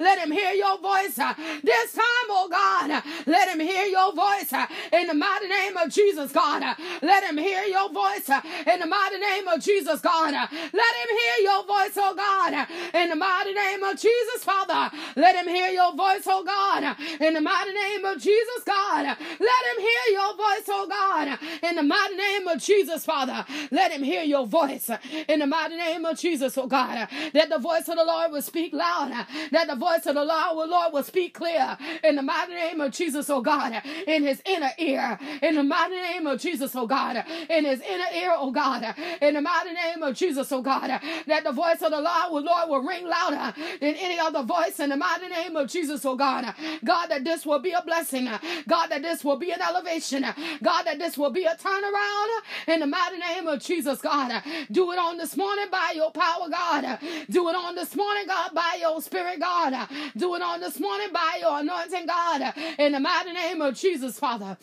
let 0.00 0.18
him 0.18 0.30
hear 0.30 0.52
your 0.52 0.78
voice. 0.78 1.18
Uh, 1.18 1.34
this 1.62 1.92
time, 1.92 2.28
oh 2.30 2.48
God, 2.50 3.02
let 3.26 3.48
him 3.48 3.60
hear 3.60 3.86
your 3.86 4.12
voice 4.14 4.52
uh, 4.52 4.66
in 4.92 5.06
the 5.06 5.14
mighty 5.14 5.48
name 5.48 5.76
of 5.76 5.90
Jesus, 5.90 6.32
God. 6.32 6.62
Let 7.02 7.24
him 7.24 7.38
hear 7.38 7.64
your 7.64 7.90
voice 7.90 8.28
uh, 8.28 8.40
in 8.66 8.80
the 8.80 8.86
mighty 8.86 9.18
name 9.18 9.48
of 9.48 9.60
Jesus, 9.60 10.00
God. 10.00 10.32
Let 10.32 10.94
him 10.96 11.16
hear 11.18 11.36
your 11.44 11.64
voice, 11.64 11.96
oh 11.96 12.14
God, 12.14 12.66
in 12.94 13.10
the 13.10 13.16
mighty 13.16 13.52
name 13.52 13.82
of 13.82 13.98
Jesus, 13.98 14.44
Father. 14.44 14.90
Let 15.16 15.36
him 15.36 15.48
hear 15.48 15.68
your 15.68 15.94
voice, 15.94 16.24
oh 16.26 16.44
God, 16.44 16.96
in 17.20 17.34
the 17.34 17.40
mighty 17.40 17.72
name 17.72 18.04
of 18.04 18.20
Jesus, 18.20 18.64
God. 18.64 19.04
Let 19.40 19.64
him 19.70 19.80
hear 19.80 20.04
your 20.12 20.36
voice, 20.36 20.68
oh 20.68 20.86
God, 20.88 21.38
in 21.62 21.76
the 21.76 21.82
mighty 21.82 22.16
name 22.16 22.48
of 22.48 22.60
Jesus, 22.62 23.04
Father. 23.04 23.44
Let 23.70 23.92
him 23.92 24.02
hear 24.02 24.22
your 24.22 24.46
voice 24.46 24.90
in 25.28 25.40
the 25.40 25.46
mighty 25.46 25.76
name 25.76 26.04
of 26.04 26.18
Jesus, 26.18 26.56
oh 26.58 26.66
God. 26.66 27.08
That 27.32 27.48
the 27.48 27.58
voice 27.58 27.88
of 27.88 27.96
the 27.96 28.04
Lord 28.04 28.32
will 28.32 28.42
speak 28.42 28.72
loud. 28.72 29.23
That 29.52 29.68
the 29.68 29.76
voice 29.76 30.06
of 30.06 30.14
the 30.14 30.24
Lord, 30.24 30.68
Lord 30.68 30.92
will 30.92 31.02
speak 31.02 31.34
clear 31.34 31.76
in 32.02 32.16
the 32.16 32.22
mighty 32.22 32.54
name 32.54 32.80
of 32.80 32.92
Jesus, 32.92 33.28
oh 33.30 33.40
God. 33.40 33.82
In 34.06 34.24
his 34.24 34.42
inner 34.44 34.70
ear. 34.78 35.18
In 35.42 35.54
the 35.56 35.62
mighty 35.64 35.96
name 35.96 36.26
of 36.26 36.40
Jesus, 36.40 36.74
oh 36.74 36.86
God. 36.86 37.24
In 37.48 37.64
his 37.64 37.80
inner 37.80 38.10
ear, 38.14 38.34
oh 38.36 38.50
God. 38.50 38.94
In 39.20 39.34
the 39.34 39.40
mighty 39.40 39.72
name 39.72 40.02
of 40.02 40.14
Jesus, 40.14 40.50
oh 40.52 40.62
God. 40.62 41.00
That 41.26 41.44
the 41.44 41.52
voice 41.52 41.82
of 41.82 41.90
the 41.90 42.00
Lord, 42.00 42.44
Lord 42.44 42.68
will 42.68 42.82
ring 42.82 43.06
louder 43.08 43.54
than 43.80 43.94
any 43.94 44.18
other 44.18 44.42
voice 44.42 44.80
in 44.80 44.90
the 44.90 44.96
mighty 44.96 45.28
name 45.28 45.56
of 45.56 45.68
Jesus, 45.68 46.04
oh 46.04 46.16
God. 46.16 46.54
God, 46.84 47.06
that 47.08 47.24
this 47.24 47.46
will 47.46 47.60
be 47.60 47.72
a 47.72 47.82
blessing. 47.82 48.28
God, 48.68 48.86
that 48.88 49.02
this 49.02 49.24
will 49.24 49.36
be 49.36 49.50
an 49.52 49.60
elevation. 49.62 50.24
God, 50.62 50.82
that 50.84 50.98
this 50.98 51.16
will 51.16 51.30
be 51.30 51.44
a 51.44 51.54
turnaround 51.56 52.28
in 52.68 52.80
the 52.80 52.86
mighty 52.86 53.18
name 53.18 53.46
of 53.46 53.60
Jesus, 53.60 54.00
God. 54.00 54.42
Do 54.70 54.92
it 54.92 54.98
on 54.98 55.18
this 55.18 55.36
morning 55.36 55.66
by 55.70 55.92
your 55.94 56.10
power, 56.10 56.48
God. 56.50 56.98
Do 57.30 57.48
it 57.48 57.56
on 57.56 57.74
this 57.74 57.94
morning, 57.94 58.24
God, 58.26 58.50
by 58.54 58.78
your 58.80 59.00
spirit, 59.00 59.13
God. 59.14 59.88
Do 60.16 60.34
it 60.34 60.42
on 60.42 60.60
this 60.60 60.78
morning 60.80 61.08
by 61.12 61.38
your 61.40 61.60
anointing, 61.60 62.06
God. 62.06 62.54
In 62.78 62.92
the 62.92 63.00
mighty 63.00 63.32
name 63.32 63.62
of 63.62 63.74
Jesus, 63.74 64.18
Father. 64.18 64.56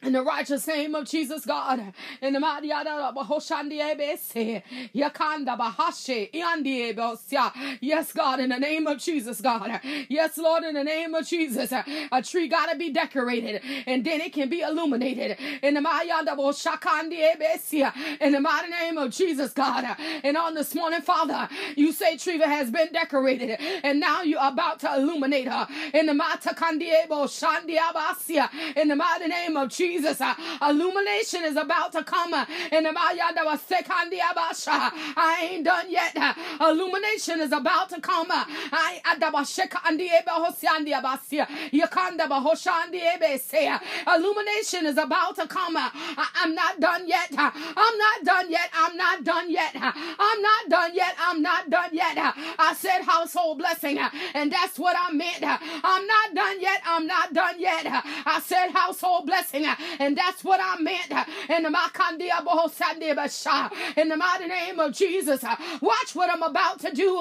In 0.00 0.12
the 0.12 0.22
righteous 0.22 0.64
name 0.68 0.94
of 0.94 1.06
Jesus, 1.06 1.44
God. 1.44 1.92
In 2.22 2.32
the 2.32 2.38
mighty 2.38 2.68
Yes, 2.68 2.86
God, 8.12 8.40
in 8.40 8.50
the 8.50 8.58
name 8.58 8.86
of 8.86 8.98
Jesus, 8.98 9.40
God. 9.40 9.80
Yes, 10.08 10.38
Lord, 10.38 10.62
in 10.62 10.74
the 10.74 10.84
name 10.84 11.16
of 11.16 11.26
Jesus. 11.26 11.72
A 11.72 12.22
tree 12.22 12.46
gotta 12.46 12.78
be 12.78 12.90
decorated 12.90 13.60
and 13.88 14.04
then 14.04 14.20
it 14.20 14.32
can 14.32 14.48
be 14.48 14.60
illuminated. 14.60 15.36
In 15.62 15.74
the 15.74 15.80
mighty 15.80 16.10
in 16.10 16.24
the 18.32 18.40
mighty 18.40 18.70
name 18.70 18.98
of 18.98 19.10
Jesus, 19.10 19.52
God. 19.52 19.84
And 20.22 20.36
on 20.36 20.54
this 20.54 20.76
morning, 20.76 21.00
Father, 21.00 21.48
you 21.74 21.90
say 21.90 22.14
Treva 22.14 22.44
has 22.44 22.70
been 22.70 22.92
decorated 22.92 23.58
and 23.82 23.98
now 23.98 24.22
you're 24.22 24.38
about 24.40 24.78
to 24.80 24.94
illuminate 24.94 25.48
her. 25.48 25.66
In 25.92 26.06
the 26.06 26.14
mighty 26.14 26.38
in 28.76 28.88
the 28.88 28.96
mighty 28.96 29.26
name 29.26 29.56
of 29.56 29.70
Jesus. 29.70 29.87
Jesus. 29.88 30.20
Uh, 30.20 30.34
illumination 30.68 31.44
is 31.44 31.56
about 31.56 31.92
to 31.92 32.04
come 32.04 32.34
uh, 32.34 32.44
in 32.70 32.82
the 32.84 32.92
I 35.16 35.48
ain't 35.50 35.64
done 35.64 35.86
yet. 35.90 36.12
Uh, 36.16 36.34
illumination 36.60 37.40
is 37.40 37.52
about 37.52 37.88
to 37.90 38.00
come. 38.00 38.30
Uh, 38.30 38.44
I 38.72 39.00
uh, 39.06 39.16
uh, 43.66 44.14
Illumination 44.16 44.86
is 44.86 44.98
about 44.98 45.36
to 45.36 45.46
come. 45.46 45.76
I'm 45.76 46.54
not 46.54 46.80
done 46.80 47.08
yet. 47.08 47.28
I'm 47.38 47.98
not 47.98 48.24
done 48.24 48.50
yet. 48.50 48.70
I'm 48.74 48.96
not 48.96 49.24
done 49.24 49.50
yet. 49.50 49.72
I'm 49.74 50.42
not 50.42 50.68
done 50.68 50.90
yet. 50.94 51.14
I'm 51.18 51.42
not 51.42 51.70
done 51.70 51.90
yet. 51.92 52.16
I 52.58 52.74
said 52.76 53.02
household 53.02 53.58
blessing, 53.58 53.98
and 54.34 54.52
that's 54.52 54.78
what 54.78 54.96
I 54.98 55.12
meant. 55.12 55.42
I'm 55.42 56.06
not 56.06 56.34
done 56.34 56.60
yet. 56.60 56.80
I'm 56.84 57.06
not 57.06 57.32
done 57.32 57.58
yet. 57.58 57.84
I 57.86 58.40
said 58.44 58.70
household 58.70 59.26
blessing, 59.26 59.64
and 59.98 60.16
that's 60.16 60.44
what 60.44 60.60
I 60.62 60.80
meant. 60.80 61.12
In 61.48 61.62
the 61.62 61.70
in 63.96 64.08
the 64.08 64.16
mighty 64.16 64.46
name 64.48 64.78
of 64.80 64.92
Jesus. 64.92 65.42
Watch 65.80 66.14
what 66.14 66.30
I'm 66.30 66.42
about 66.42 66.80
to 66.80 66.90
do. 66.92 67.16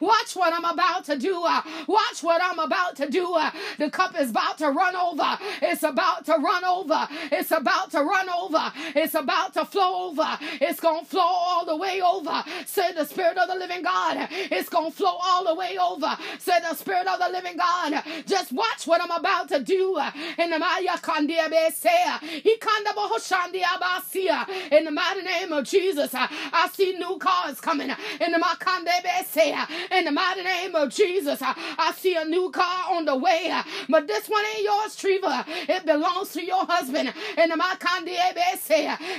Watch 0.00 0.34
what 0.34 0.52
I'm 0.52 0.64
about 0.64 1.04
to 1.06 1.18
do. 1.18 1.40
Watch 1.40 2.22
what 2.22 2.40
I'm 2.42 2.58
about 2.58 2.96
to 2.96 3.08
do. 3.08 3.38
The 3.78 3.90
cup 3.90 4.18
is 4.18 4.30
about 4.30 4.58
to 4.58 4.70
run 4.70 4.96
over. 4.96 5.38
It's 5.60 5.82
about 5.82 6.24
to 6.26 6.32
run 6.32 6.64
over. 6.64 7.08
It's 7.30 7.50
about 7.50 7.90
to 7.92 7.98
run 8.02 8.28
over. 8.28 8.72
It's 8.94 9.14
about 9.14 9.54
to 9.54 9.64
flow 9.64 10.10
over. 10.10 10.38
It's 10.60 10.80
going 10.80 11.04
to 11.04 11.10
flow 11.10 11.22
all 11.22 11.64
the 11.64 11.76
way 11.76 12.00
over. 12.02 12.42
Say 12.66 12.92
the 12.92 13.04
Spirit 13.04 13.38
of 13.38 13.48
the 13.48 13.54
living 13.54 13.82
God. 13.82 14.28
It's 14.30 14.68
going 14.68 14.90
to 14.90 14.96
flow 14.96 15.16
all 15.22 15.44
the 15.44 15.54
way 15.54 15.78
over. 15.78 16.16
Say 16.38 16.58
the 16.60 16.74
Spirit 16.74 17.06
of 17.06 17.18
the 17.18 17.28
living 17.28 17.56
God. 17.56 18.02
Just 18.26 18.52
watch 18.52 18.86
what 18.86 19.00
I'm 19.02 19.10
about 19.10 19.48
to 19.48 19.60
do. 19.62 19.98
In 20.38 20.50
the 20.50 20.58
Maya 20.58 20.98
in 24.70 24.84
the 24.84 24.90
mighty 24.90 25.22
name 25.22 25.52
of 25.52 25.64
Jesus, 25.64 26.10
I 26.14 26.68
see 26.72 26.92
new 26.98 27.18
cars 27.18 27.60
coming. 27.60 27.90
In 28.20 28.32
the 28.32 28.38
mighty 30.12 30.42
name 30.42 30.74
of 30.74 30.90
Jesus, 30.90 31.38
I 31.42 31.92
see 31.96 32.16
a 32.16 32.24
new 32.24 32.50
car 32.50 32.94
on 32.96 33.04
the 33.04 33.16
way. 33.16 33.52
But 33.88 34.06
this 34.06 34.28
one 34.28 34.44
ain't 34.54 34.64
yours, 34.64 34.96
Treva. 34.96 35.44
It 35.68 35.86
belongs 35.86 36.32
to 36.32 36.44
your 36.44 36.64
husband. 36.66 37.12
In 37.38 37.48
the 37.48 37.56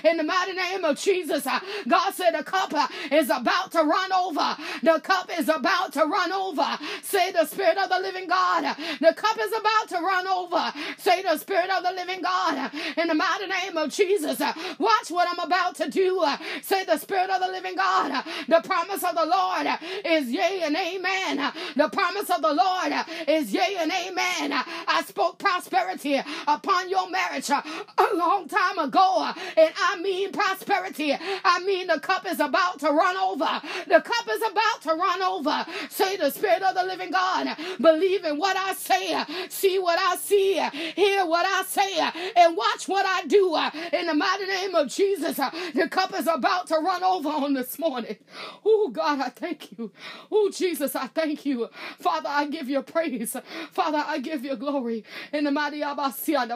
in 0.03 0.17
the 0.17 0.23
mighty 0.23 0.53
name 0.53 0.83
of 0.83 0.99
Jesus, 0.99 1.47
God 1.87 2.13
said 2.13 2.31
the 2.31 2.43
cup 2.43 2.73
is 3.11 3.29
about 3.29 3.71
to 3.71 3.83
run 3.83 4.11
over. 4.11 4.57
The 4.81 4.99
cup 5.01 5.29
is 5.37 5.49
about 5.49 5.93
to 5.93 6.05
run 6.05 6.31
over. 6.31 6.77
Say 7.01 7.31
the 7.31 7.45
Spirit 7.45 7.77
of 7.77 7.89
the 7.89 7.99
living 7.99 8.27
God. 8.27 8.75
The 8.99 9.13
cup 9.13 9.37
is 9.39 9.51
about 9.51 9.89
to 9.89 9.95
run 10.03 10.27
over. 10.27 10.73
Say 10.97 11.21
the 11.21 11.37
Spirit 11.37 11.69
of 11.69 11.83
the 11.83 11.91
living 11.91 12.21
God 12.21 12.71
in 12.97 13.07
the 13.07 13.13
mighty 13.13 13.47
name 13.47 13.77
of 13.77 13.91
Jesus. 13.91 14.41
Uh, 14.41 14.53
watch 14.79 15.09
what 15.09 15.27
I'm 15.29 15.39
about 15.39 15.75
to 15.75 15.89
do. 15.89 16.19
Uh, 16.21 16.37
say 16.61 16.85
the 16.85 16.97
Spirit 16.97 17.29
of 17.29 17.41
the 17.41 17.47
living 17.47 17.75
God. 17.75 18.11
Uh, 18.11 18.23
the 18.47 18.61
promise 18.67 19.03
of 19.03 19.15
the 19.15 19.25
Lord 19.25 19.67
is 20.05 20.29
yea 20.29 20.61
and 20.63 20.75
amen. 20.75 21.51
The 21.75 21.89
promise 21.89 22.29
of 22.29 22.41
the 22.41 22.53
Lord 22.53 22.93
is 23.27 23.53
yea 23.53 23.77
and 23.79 23.91
amen. 23.91 24.53
I 24.87 25.03
spoke 25.07 25.39
prosperity 25.39 26.21
upon 26.47 26.89
your 26.89 27.09
marriage 27.09 27.49
a 27.49 28.15
long 28.15 28.47
time 28.47 28.79
ago, 28.79 29.31
and 29.57 29.73
I 29.77 29.99
mean 30.01 30.31
prosperity. 30.31 31.13
I 31.43 31.59
mean 31.65 31.87
the 31.87 31.99
cup 31.99 32.25
is 32.29 32.39
about 32.39 32.79
to 32.79 32.89
run 32.91 33.17
over. 33.17 33.61
The 33.87 34.01
cup 34.01 34.27
is 34.29 34.41
about 34.51 34.81
to 34.83 34.93
run 34.93 35.21
over. 35.21 35.65
Say 35.89 36.17
the 36.17 36.29
Spirit 36.31 36.63
of 36.63 36.75
the 36.75 36.83
living 36.83 37.11
God. 37.11 37.55
Believe 37.79 38.25
in 38.25 38.37
what 38.37 38.57
I 38.57 38.73
say. 38.73 39.23
See 39.49 39.79
what 39.79 39.99
I 39.99 40.15
see. 40.17 40.55
Hear 40.95 41.25
what 41.25 41.45
I 41.45 41.63
say. 41.63 41.99
And 42.35 42.55
watch 42.71 42.87
what 42.87 43.05
I 43.05 43.25
do 43.27 43.53
uh, 43.55 43.71
in 43.93 44.07
the 44.07 44.13
mighty 44.15 44.45
name 44.45 44.75
of 44.75 44.89
Jesus. 44.89 45.39
Uh, 45.39 45.51
the 45.75 45.89
cup 45.89 46.13
is 46.19 46.27
about 46.27 46.67
to 46.67 46.75
run 46.75 47.03
over 47.03 47.29
on 47.29 47.53
this 47.53 47.79
morning. 47.79 48.17
Oh, 48.65 48.89
God, 48.89 49.19
I 49.21 49.29
thank 49.29 49.71
you. 49.77 49.91
Oh, 50.31 50.51
Jesus, 50.53 50.95
I 50.95 51.07
thank 51.07 51.45
you. 51.45 51.69
Father, 51.99 52.29
I 52.29 52.47
give 52.47 52.69
you 52.69 52.81
praise. 52.83 53.35
Father, 53.71 54.03
I 54.05 54.19
give 54.19 54.45
you 54.45 54.55
glory. 54.55 55.03
In 55.33 55.45
the 55.45 55.51
mighty 55.51 55.81
Abbasia, 55.81 56.47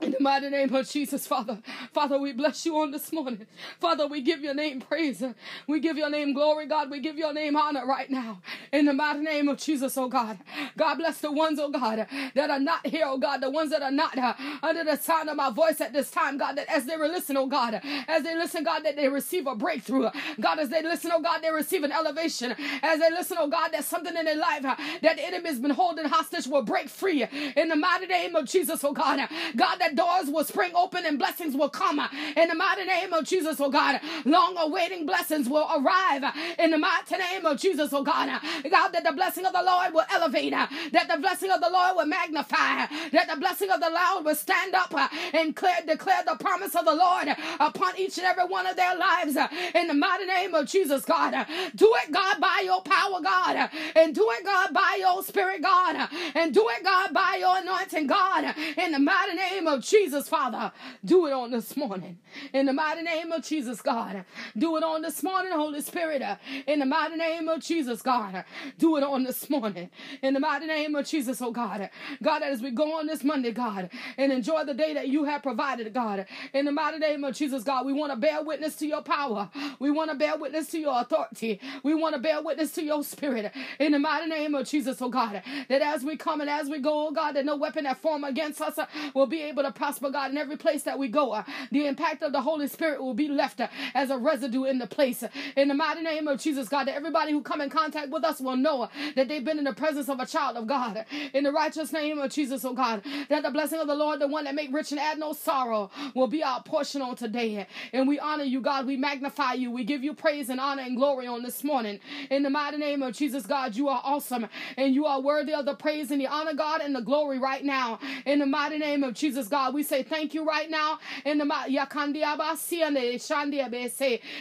In 0.00 0.12
the 0.12 0.20
mighty 0.20 0.48
name 0.48 0.74
of 0.74 0.88
Jesus, 0.88 1.26
Father. 1.26 1.58
Father, 1.92 2.18
we 2.18 2.32
bless 2.32 2.64
you 2.64 2.78
on 2.78 2.90
this 2.90 3.12
morning. 3.12 3.46
Father, 3.80 4.06
we 4.06 4.22
give 4.22 4.40
your 4.40 4.54
name 4.54 4.80
praise. 4.80 5.22
We 5.66 5.80
give 5.80 5.96
your 5.98 6.08
name 6.08 6.32
glory, 6.32 6.66
God. 6.66 6.90
We 6.90 7.00
give 7.00 7.18
your 7.18 7.34
name 7.34 7.54
honor 7.56 7.86
right 7.86 8.10
now. 8.10 8.40
In 8.72 8.86
the 8.86 8.94
mighty 8.94 9.20
name 9.20 9.48
of 9.48 9.58
Jesus, 9.58 9.98
oh 9.98 10.08
God. 10.08 10.38
God 10.78 10.94
bless 10.96 11.18
the 11.18 11.30
ones, 11.30 11.58
oh 11.60 11.70
God, 11.70 12.06
that 12.34 12.50
are 12.50 12.58
not 12.58 12.86
here, 12.86 13.04
oh 13.06 13.18
God. 13.18 13.42
The 13.42 13.50
ones 13.50 13.70
that 13.70 13.82
are 13.82 13.90
not 13.90 14.16
uh, 14.16 14.34
under 14.62 14.84
the 14.84 14.96
sound 14.96 15.28
of 15.28 15.36
my 15.36 15.50
voice 15.50 15.80
at 15.80 15.92
this 15.92 16.10
time, 16.10 16.38
God, 16.38 16.56
that 16.56 16.68
as 16.68 16.86
they 16.86 16.96
listen, 16.96 17.36
oh 17.36 17.46
God, 17.46 17.80
as 18.08 18.22
they 18.22 18.34
listen, 18.36 18.64
God, 18.64 18.84
that 18.84 18.96
they 18.96 19.08
receive 19.08 19.46
a 19.46 19.54
breakthrough. 19.54 20.08
God, 20.40 20.58
as 20.60 20.70
they 20.70 20.82
listen, 20.82 21.10
oh 21.12 21.20
God, 21.20 21.40
they 21.42 21.50
receive 21.50 21.84
an 21.84 21.92
elevation. 21.92 22.54
As 22.82 23.00
they 23.00 23.10
listen, 23.10 23.36
oh 23.38 23.48
God, 23.48 23.70
that 23.72 23.84
something 23.84 24.16
in 24.16 24.24
their 24.24 24.36
life 24.36 24.64
uh, 24.64 24.76
that 25.02 25.16
the 25.16 25.26
enemy 25.26 25.48
has 25.48 25.58
been 25.58 25.70
holding 25.72 26.06
hostage 26.06 26.46
will 26.46 26.62
break 26.62 26.88
free. 26.88 27.26
In 27.56 27.68
the 27.68 27.76
mighty 27.76 28.06
name 28.06 28.34
of 28.34 28.46
Jesus, 28.46 28.82
oh 28.82 28.92
God. 28.92 29.28
God, 29.56 29.76
that 29.76 29.89
doors 29.96 30.28
will 30.28 30.44
spring 30.44 30.72
open 30.74 31.06
and 31.06 31.18
blessings 31.18 31.56
will 31.56 31.68
come 31.70 32.00
in 32.36 32.48
the 32.48 32.54
mighty 32.54 32.84
name 32.84 33.12
of 33.12 33.24
Jesus, 33.26 33.60
oh 33.60 33.70
God. 33.70 34.00
Long 34.24 34.56
awaiting 34.58 35.06
blessings 35.06 35.48
will 35.48 35.68
arrive 35.76 36.24
in 36.58 36.70
the 36.70 36.78
mighty 36.78 37.16
name 37.16 37.44
of 37.46 37.58
Jesus, 37.60 37.92
oh 37.92 38.02
God. 38.02 38.40
God, 38.70 38.88
that 38.90 39.04
the 39.04 39.12
blessing 39.12 39.46
of 39.46 39.52
the 39.52 39.62
Lord 39.62 39.94
will 39.94 40.04
elevate, 40.12 40.52
that 40.52 41.08
the 41.10 41.18
blessing 41.20 41.50
of 41.50 41.60
the 41.60 41.70
Lord 41.70 41.96
will 41.96 42.06
magnify, 42.06 42.86
that 43.12 43.28
the 43.32 43.36
blessing 43.38 43.70
of 43.70 43.80
the 43.80 43.90
Lord 43.90 44.24
will 44.24 44.34
stand 44.34 44.74
up 44.74 44.94
and 45.34 45.54
clear, 45.56 45.76
declare 45.86 46.22
the 46.26 46.36
promise 46.36 46.74
of 46.74 46.84
the 46.84 46.94
Lord 46.94 47.28
upon 47.60 47.98
each 47.98 48.18
and 48.18 48.26
every 48.26 48.44
one 48.46 48.66
of 48.66 48.76
their 48.76 48.96
lives 48.96 49.36
in 49.74 49.86
the 49.88 49.94
mighty 49.94 50.26
name 50.26 50.54
of 50.54 50.66
Jesus, 50.66 51.04
God. 51.04 51.46
Do 51.74 51.92
it, 52.04 52.12
God, 52.12 52.40
by 52.40 52.62
your 52.64 52.82
power, 52.82 53.20
God, 53.22 53.70
and 53.96 54.14
do 54.14 54.28
it, 54.32 54.44
God, 54.44 54.72
by 54.72 54.98
your 55.00 55.22
spirit, 55.22 55.62
God, 55.62 56.08
and 56.34 56.54
do 56.54 56.66
it, 56.70 56.84
God, 56.84 57.12
by 57.12 57.36
your 57.40 57.58
anointing, 57.58 58.06
God, 58.06 58.54
in 58.76 58.92
the 58.92 58.98
mighty 58.98 59.34
name 59.36 59.66
of 59.66 59.79
Jesus, 59.82 60.28
Father. 60.28 60.72
Do 61.04 61.26
it 61.26 61.32
on 61.32 61.50
this 61.50 61.76
morning. 61.76 62.18
In 62.52 62.66
the 62.66 62.72
mighty 62.72 63.02
name 63.02 63.32
of 63.32 63.44
Jesus, 63.44 63.80
God. 63.80 64.24
Do 64.56 64.76
it 64.76 64.82
on 64.82 65.02
this 65.02 65.22
morning, 65.22 65.52
Holy 65.52 65.80
Spirit. 65.80 66.22
In 66.66 66.78
the 66.78 66.86
mighty 66.86 67.16
name 67.16 67.48
of 67.48 67.60
Jesus, 67.60 68.02
God. 68.02 68.44
Do 68.78 68.96
it 68.96 69.02
on 69.02 69.24
this 69.24 69.48
morning. 69.50 69.90
In 70.22 70.34
the 70.34 70.40
mighty 70.40 70.66
name 70.66 70.94
of 70.94 71.06
Jesus, 71.06 71.40
oh 71.42 71.50
God. 71.50 71.90
God, 72.22 72.42
as 72.42 72.62
we 72.62 72.70
go 72.70 72.98
on 72.98 73.06
this 73.06 73.24
Monday, 73.24 73.52
God, 73.52 73.90
and 74.16 74.32
enjoy 74.32 74.64
the 74.64 74.74
day 74.74 74.94
that 74.94 75.08
you 75.08 75.24
have 75.24 75.42
provided, 75.42 75.92
God. 75.92 76.26
In 76.52 76.64
the 76.64 76.72
mighty 76.72 76.98
name 76.98 77.24
of 77.24 77.34
Jesus, 77.34 77.62
God, 77.62 77.86
we 77.86 77.92
want 77.92 78.12
to 78.12 78.18
bear 78.18 78.42
witness 78.42 78.76
to 78.76 78.86
your 78.86 79.02
power. 79.02 79.50
We 79.78 79.90
want 79.90 80.10
to 80.10 80.16
bear 80.16 80.36
witness 80.36 80.68
to 80.68 80.78
your 80.78 81.00
authority. 81.00 81.60
We 81.82 81.94
want 81.94 82.14
to 82.14 82.20
bear 82.20 82.42
witness 82.42 82.72
to 82.72 82.82
your 82.82 83.04
spirit. 83.04 83.52
In 83.78 83.92
the 83.92 83.98
mighty 83.98 84.28
name 84.28 84.54
of 84.54 84.66
Jesus, 84.66 85.00
oh 85.00 85.08
God. 85.08 85.42
That 85.68 85.82
as 85.82 86.04
we 86.04 86.16
come 86.16 86.40
and 86.40 86.50
as 86.50 86.68
we 86.68 86.78
go, 86.78 87.08
oh 87.08 87.10
God, 87.10 87.32
that 87.32 87.44
no 87.44 87.56
weapon 87.56 87.84
that 87.84 87.98
form 87.98 88.24
against 88.24 88.60
us 88.60 88.78
will 89.14 89.26
be 89.26 89.42
able 89.42 89.62
to 89.62 89.69
prosper, 89.72 90.10
God, 90.10 90.30
in 90.30 90.38
every 90.38 90.56
place 90.56 90.82
that 90.84 90.98
we 90.98 91.08
go. 91.08 91.32
Uh, 91.32 91.44
the 91.70 91.86
impact 91.86 92.22
of 92.22 92.32
the 92.32 92.40
Holy 92.40 92.68
Spirit 92.68 93.02
will 93.02 93.14
be 93.14 93.28
left 93.28 93.60
uh, 93.60 93.68
as 93.94 94.10
a 94.10 94.18
residue 94.18 94.64
in 94.64 94.78
the 94.78 94.86
place. 94.86 95.24
In 95.56 95.68
the 95.68 95.74
mighty 95.74 96.02
name 96.02 96.28
of 96.28 96.40
Jesus, 96.40 96.68
God, 96.68 96.86
that 96.86 96.94
everybody 96.94 97.32
who 97.32 97.42
come 97.42 97.60
in 97.60 97.70
contact 97.70 98.10
with 98.10 98.24
us 98.24 98.40
will 98.40 98.56
know 98.56 98.82
uh, 98.82 98.88
that 99.16 99.28
they've 99.28 99.44
been 99.44 99.58
in 99.58 99.64
the 99.64 99.74
presence 99.74 100.08
of 100.08 100.20
a 100.20 100.26
child 100.26 100.56
of 100.56 100.66
God. 100.66 101.04
In 101.34 101.44
the 101.44 101.52
righteous 101.52 101.92
name 101.92 102.18
of 102.18 102.30
Jesus, 102.30 102.64
oh 102.64 102.74
God, 102.74 103.02
that 103.28 103.42
the 103.42 103.50
blessing 103.50 103.80
of 103.80 103.86
the 103.86 103.94
Lord, 103.94 104.20
the 104.20 104.28
one 104.28 104.44
that 104.44 104.54
make 104.54 104.72
rich 104.72 104.90
and 104.90 105.00
add 105.00 105.18
no 105.18 105.32
sorrow, 105.32 105.90
will 106.14 106.26
be 106.26 106.42
our 106.42 106.62
portion 106.62 107.02
on 107.02 107.16
today. 107.16 107.66
And 107.92 108.08
we 108.08 108.18
honor 108.18 108.44
you, 108.44 108.60
God. 108.60 108.86
We 108.86 108.96
magnify 108.96 109.54
you. 109.54 109.70
We 109.70 109.84
give 109.84 110.02
you 110.02 110.14
praise 110.14 110.48
and 110.48 110.60
honor 110.60 110.82
and 110.82 110.96
glory 110.96 111.26
on 111.26 111.42
this 111.42 111.62
morning. 111.64 112.00
In 112.30 112.42
the 112.42 112.50
mighty 112.50 112.76
name 112.76 113.02
of 113.02 113.14
Jesus, 113.14 113.46
God, 113.46 113.76
you 113.76 113.88
are 113.88 114.00
awesome 114.04 114.46
and 114.76 114.94
you 114.94 115.06
are 115.06 115.20
worthy 115.20 115.52
of 115.54 115.64
the 115.64 115.74
praise 115.74 116.10
and 116.10 116.20
the 116.20 116.26
honor, 116.26 116.54
God, 116.54 116.80
and 116.80 116.94
the 116.94 117.00
glory 117.00 117.38
right 117.38 117.64
now. 117.64 117.98
In 118.26 118.38
the 118.38 118.46
mighty 118.46 118.78
name 118.78 119.02
of 119.04 119.14
Jesus, 119.14 119.48
God, 119.48 119.59
we 119.72 119.82
say 119.82 120.02
thank 120.02 120.34
you 120.34 120.44
right 120.44 120.70
now 120.70 120.98
in 121.24 121.38
the 121.38 121.44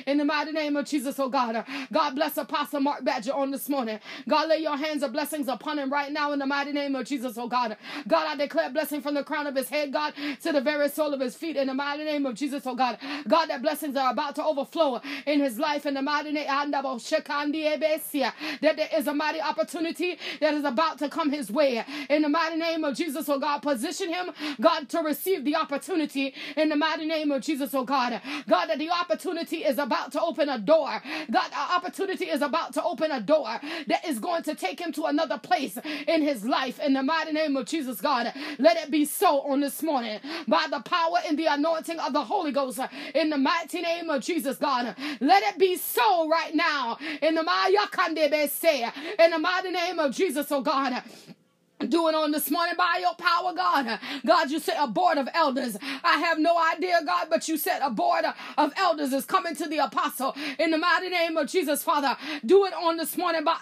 in 0.08 0.18
the 0.18 0.26
mighty 0.26 0.52
name 0.52 0.76
of 0.78 0.86
Jesus, 0.86 1.20
oh 1.20 1.30
God. 1.30 1.66
God 1.92 2.16
bless 2.16 2.38
Apostle 2.38 2.80
Mark 2.82 3.04
Badger 3.04 3.34
on 3.34 3.52
this 3.52 3.68
morning. 3.70 4.00
God, 4.28 4.50
lay 4.50 4.58
your 4.60 4.78
hands 4.78 5.04
of 5.04 5.12
blessings 5.12 5.48
upon 5.48 5.80
him 5.80 5.92
right 5.92 6.12
now 6.12 6.32
in 6.34 6.40
the 6.40 6.46
mighty 6.46 6.72
name 6.72 6.96
of 6.96 7.06
Jesus, 7.06 7.38
oh 7.38 7.48
God. 7.48 7.78
God, 8.08 8.28
I 8.28 8.36
declare 8.36 8.70
blessing 8.70 9.02
from 9.02 9.16
the 9.16 9.24
crown 9.24 9.48
of 9.48 9.56
his 9.56 9.70
head, 9.70 9.92
God, 9.94 10.14
to 10.42 10.52
the 10.52 10.62
very 10.62 10.90
sole 10.90 11.14
of 11.14 11.20
his 11.22 11.36
feet 11.36 11.58
in 11.58 11.68
the 11.68 11.74
mighty 11.74 12.04
name 12.06 12.26
of 12.26 12.36
Jesus, 12.36 12.64
oh 12.66 12.76
God. 12.76 12.98
God, 13.28 13.48
that 13.48 13.62
blessings 13.62 13.96
are 13.98 14.12
about 14.12 14.36
to 14.36 14.44
overflow 14.46 15.02
in 15.26 15.40
his 15.40 15.60
life 15.60 15.86
in 15.86 15.94
the 15.96 16.02
mighty 16.02 16.32
name 16.32 16.48
that 18.62 18.78
there 18.78 18.90
is 18.96 19.08
a 19.08 19.14
mighty 19.14 19.42
opportunity 19.42 20.18
that 20.42 20.54
is 20.54 20.64
about 20.66 20.98
to 21.00 21.10
come 21.10 21.32
his 21.32 21.52
way 21.52 21.84
in 22.10 22.22
the 22.22 22.30
mighty 22.30 22.58
name 22.58 22.84
of 22.84 22.96
Jesus, 22.96 23.28
oh 23.30 23.40
God. 23.40 23.60
Position 23.62 24.10
him, 24.14 24.32
God, 24.62 24.90
to 24.90 24.99
receive 25.04 25.46
the 25.46 25.56
opportunity 25.56 26.34
in 26.58 26.70
the 26.70 26.76
mighty 26.76 27.06
name 27.06 27.32
of 27.32 27.42
Jesus, 27.42 27.74
oh 27.74 27.84
God. 27.84 28.22
God, 28.48 28.68
that 28.68 28.80
the 28.80 28.90
opportunity 28.90 29.58
is 29.58 29.78
about 29.78 30.12
to 30.14 30.22
open 30.22 30.50
a 30.50 30.60
door. 30.60 31.02
God, 31.32 31.50
the 31.52 31.76
opportunity 31.76 32.26
is 32.26 32.42
about 32.42 32.74
to 32.74 32.84
open 32.84 33.12
a 33.12 33.22
door 33.22 33.60
that 33.88 34.06
is 34.06 34.20
going 34.20 34.44
to 34.44 34.56
take 34.56 34.80
him 34.80 34.92
to 34.94 35.06
another 35.06 35.38
place 35.38 35.78
in 36.08 36.22
his 36.22 36.46
life. 36.46 36.80
In 36.80 36.94
the 36.94 37.04
mighty 37.04 37.32
name 37.32 37.56
of 37.58 37.66
Jesus, 37.66 38.02
God, 38.02 38.34
let 38.58 38.78
it 38.78 38.92
be 38.92 39.06
so 39.06 39.42
on 39.42 39.62
this 39.62 39.84
morning 39.84 40.20
by 40.48 40.68
the 40.70 40.82
power 40.82 41.18
and 41.28 41.38
the 41.38 41.48
anointing 41.48 42.00
of 42.00 42.14
the 42.14 42.24
Holy 42.24 42.52
Ghost. 42.52 42.80
In 43.16 43.30
the 43.30 43.38
mighty 43.38 43.82
name 43.82 44.10
of 44.10 44.22
Jesus, 44.24 44.58
God, 44.58 44.96
let 45.20 45.44
it 45.44 45.58
be 45.60 45.76
so 45.78 46.30
right 46.30 46.54
now. 46.56 46.98
In 47.22 47.36
the 47.36 47.42
in 49.20 49.32
the 49.32 49.40
mighty 49.40 49.72
name 49.72 50.00
of 50.00 50.16
Jesus, 50.16 50.52
oh 50.52 50.62
God 50.62 51.02
doing 51.88 52.16
on 52.16 52.32
this 52.32 52.52
morning 52.52 52.76
by 52.78 52.98
your 53.00 53.16
power, 53.16 53.54
God. 53.54 54.00
God, 54.26 54.52
you 54.52 54.60
said 54.60 54.76
a 54.80 54.88
board 54.88 55.18
of 55.18 55.30
elders. 55.34 55.78
I 56.04 56.18
have 56.20 56.38
no 56.40 56.58
idea, 56.76 57.00
God, 57.06 57.28
but 57.30 57.48
you 57.48 57.58
said 57.58 57.80
a 57.82 57.90
board 57.90 58.26
of 58.58 58.74
elders 58.76 59.14
is 59.14 59.26
coming 59.26 59.56
to 59.56 59.68
the 59.68 59.78
apostle 59.78 60.36
in 60.58 60.72
the 60.72 60.78
mighty 60.78 61.10
name 61.10 61.38
of 61.38 61.48
Jesus, 61.48 61.82
Father. 61.84 62.18
Do 62.46 62.66
it 62.66 62.74
on 62.74 62.98
this 62.98 63.16
morning 63.18 63.44
by 63.46 63.56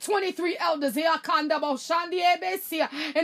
23 0.00 0.56
elders 0.58 0.96
in 0.96 1.04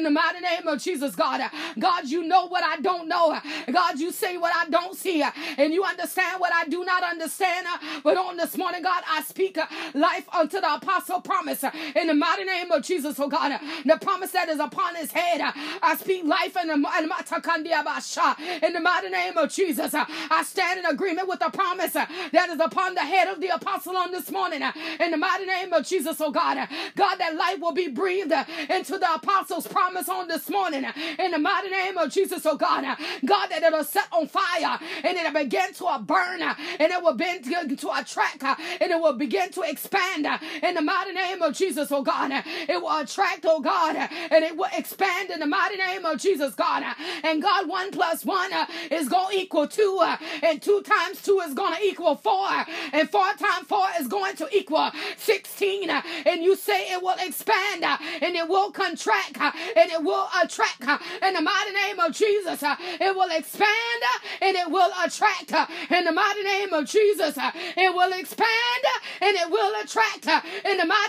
the 0.03 0.11
mighty 0.11 0.41
name 0.41 0.67
of 0.67 0.83
Jesus, 0.83 1.15
God. 1.15 1.51
God, 1.79 2.09
you 2.09 2.25
know 2.25 2.47
what 2.49 2.65
I 2.65 2.81
don't 2.81 3.09
know. 3.09 3.39
God, 3.71 3.99
you 4.01 4.11
say 4.11 4.37
what 4.39 4.53
I 4.55 4.69
don't 4.69 4.97
see, 4.97 5.23
and 5.23 5.73
you 5.73 5.85
understand 5.85 6.41
what 6.41 6.53
I 6.53 6.67
do 6.67 6.85
not 6.85 7.05
understand. 7.05 7.67
But 8.03 8.17
on 8.17 8.37
this 8.37 8.57
morning, 8.57 8.83
God, 8.83 9.05
I 9.09 9.23
speak 9.23 9.57
life 9.95 10.29
unto 10.35 10.61
the 10.61 10.75
apostle 10.75 11.21
promise 11.21 11.65
in 11.95 12.09
the 12.09 12.15
mighty 12.15 12.45
name 12.45 12.71
of 12.73 12.83
Jesus 12.83 13.20
oh 13.21 13.29
God. 13.29 13.59
The 13.85 13.99
promise 13.99 14.33
that 14.33 14.49
is 14.49 14.61
upon 14.61 14.97
his 14.97 15.13
head. 15.13 15.41
I 15.83 15.97
speak 15.97 16.25
life 16.25 16.57
in 16.61 16.69
the, 16.69 16.75
in 16.75 18.73
the 18.73 18.81
mighty 18.81 19.09
name 19.09 19.37
of 19.37 19.51
Jesus. 19.51 19.95
I 19.95 20.43
stand 20.45 20.81
in 20.81 20.87
agreement 20.87 21.29
with 21.29 21.41
the 21.41 21.51
promise 21.51 21.93
that 21.93 22.49
is 22.51 22.61
upon 22.61 22.95
the 22.95 23.01
head 23.03 23.29
of 23.29 23.41
the 23.41 23.49
apostle 23.49 23.97
on 23.97 24.13
this 24.13 24.31
morning. 24.31 24.63
In 25.01 25.11
the 25.11 25.17
mighty 25.17 25.47
name 25.47 25.73
of 25.73 25.87
Jesus, 25.87 26.21
oh 26.21 26.31
God. 26.31 26.69
God, 26.97 27.17
that 27.17 27.37
life 27.37 27.61
will 27.61 27.73
be 27.73 27.89
breathed 27.89 28.33
into 28.71 28.99
the 28.99 29.15
apostle's 29.15 29.67
promise 29.67 30.09
on 30.09 30.29
this 30.29 30.49
morning. 30.51 30.85
In 31.19 31.31
the 31.33 31.39
mighty 31.39 31.71
name 31.71 31.99
of 31.99 32.11
Jesus, 32.11 32.45
oh 32.47 32.57
God. 32.57 32.85
God, 33.25 33.49
that 33.49 33.63
it'll 33.63 33.85
set 33.85 34.07
on 34.13 34.27
fire 34.29 34.79
and 35.05 35.17
it'll 35.17 35.33
begin 35.33 35.73
to 35.75 35.99
burn 36.03 36.43
and 36.43 36.93
it 36.93 37.03
will 37.03 37.15
begin 37.15 37.77
to 37.77 37.91
attract 37.99 38.43
and 38.43 38.91
it 38.91 39.01
will 39.01 39.13
begin 39.15 39.51
to 39.51 39.63
expand 39.63 40.27
in 40.63 40.75
the 40.75 40.83
mighty 40.83 41.13
name 41.13 41.43
of 41.43 41.55
Jesus, 41.55 41.91
oh 41.93 42.03
God. 42.03 42.31
It 42.69 42.81
will 42.81 43.01
attract, 43.11 43.45
oh 43.49 43.61
God, 43.61 43.97
and 43.97 44.45
it 44.45 44.57
will 44.57 44.69
expand 44.73 45.31
in 45.31 45.41
the 45.41 45.47
mighty 45.47 45.77
name 45.77 46.05
of 46.05 46.19
Jesus, 46.19 46.55
God. 46.55 46.85
And 47.25 47.43
God, 47.43 47.69
one 47.69 47.91
plus 47.91 48.25
one 48.25 48.53
uh, 48.53 48.67
is 48.91 49.09
going 49.09 49.37
to 49.37 49.43
equal 49.43 49.67
two, 49.67 49.99
uh, 50.01 50.17
and 50.43 50.63
two 50.63 50.83
times 50.83 51.21
two 51.23 51.41
is 51.41 51.55
going 51.55 51.75
to 51.75 51.83
equal 51.83 52.15
four, 52.15 52.49
and 52.93 53.11
four 53.11 53.27
times 53.35 53.67
four 53.67 53.87
is 53.99 54.07
going 54.07 54.37
to 54.37 54.49
equal 54.57 54.91
16. 55.17 55.91
Uh, 55.91 56.03
and 56.27 56.43
you 56.43 56.55
say 56.57 56.93
it 56.93 57.03
will 57.03 57.17
expand, 57.21 57.83
uh, 57.85 57.99
and 58.23 58.37
it 58.37 58.49
will 58.49 58.71
contract, 58.71 59.41
uh, 59.41 59.51
and 59.77 59.91
it 59.91 60.03
will 60.03 60.29
attract. 60.43 60.87
Uh, 60.87 60.99
in 61.27 61.35
the 61.35 61.41
mighty 61.41 61.73
name 61.73 61.99
of 61.99 62.13
Jesus, 62.13 62.63
it 62.63 63.15
will 63.15 63.31
expand, 63.37 64.03
and 64.41 64.57
it 64.57 64.71
will 64.71 64.93
attract. 65.05 65.53
In 65.91 66.05
the 66.05 66.13
mighty 66.13 66.43
name 66.43 66.73
of 66.73 66.87
Jesus, 66.87 67.37
it 67.37 67.95
will 67.95 68.13
expand, 68.19 68.85
and 69.21 69.37
it 69.37 69.51
will 69.51 69.81
attract. 69.83 70.27
In 70.65 70.79
the 70.79 70.87
mighty 70.87 71.01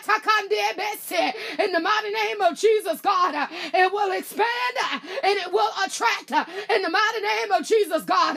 in 1.59 1.71
the 1.71 1.79
mighty 1.91 2.13
name 2.13 2.41
of 2.41 2.57
Jesus, 2.57 3.01
God. 3.01 3.49
It 3.73 3.91
will 3.91 4.11
expand 4.11 4.77
and 5.23 5.37
it 5.37 5.51
will 5.51 5.71
attract 5.85 6.31
in 6.31 6.81
the 6.81 6.89
mighty 6.89 7.21
name 7.21 7.51
of 7.51 7.65
Jesus, 7.65 8.03
God. 8.03 8.35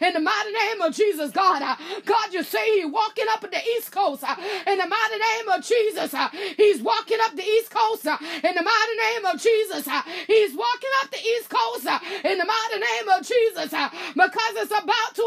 In 0.00 0.12
the 0.12 0.20
mighty 0.20 0.52
name 0.52 0.80
of 0.80 0.94
Jesus, 0.94 1.30
God. 1.30 1.78
God, 2.04 2.32
you 2.32 2.42
see, 2.42 2.82
He's 2.82 2.90
walking 2.90 3.26
up 3.30 3.40
the 3.40 3.60
East 3.76 3.90
Coast 3.92 4.24
in 4.66 4.78
the 4.78 4.86
mighty 4.86 5.18
name 5.18 5.48
of 5.48 5.64
Jesus. 5.64 6.14
He's 6.56 6.82
walking 6.82 7.18
up 7.24 7.36
the 7.36 7.42
East 7.42 7.70
Coast 7.70 8.06
in 8.06 8.54
the 8.54 8.62
mighty 8.62 8.96
name 9.06 9.24
of 9.26 9.40
Jesus. 9.40 9.88
He's 10.26 10.54
walking 10.54 10.92
up 11.02 11.10
the 11.10 11.18
East 11.18 11.48
Coast 11.50 11.86
in 12.24 12.38
the 12.38 12.44
mighty 12.44 12.78
name 12.80 13.08
of 13.08 13.26
Jesus 13.26 13.70
because 14.14 14.52
it's 14.56 14.72
about 14.72 15.14
to 15.14 15.26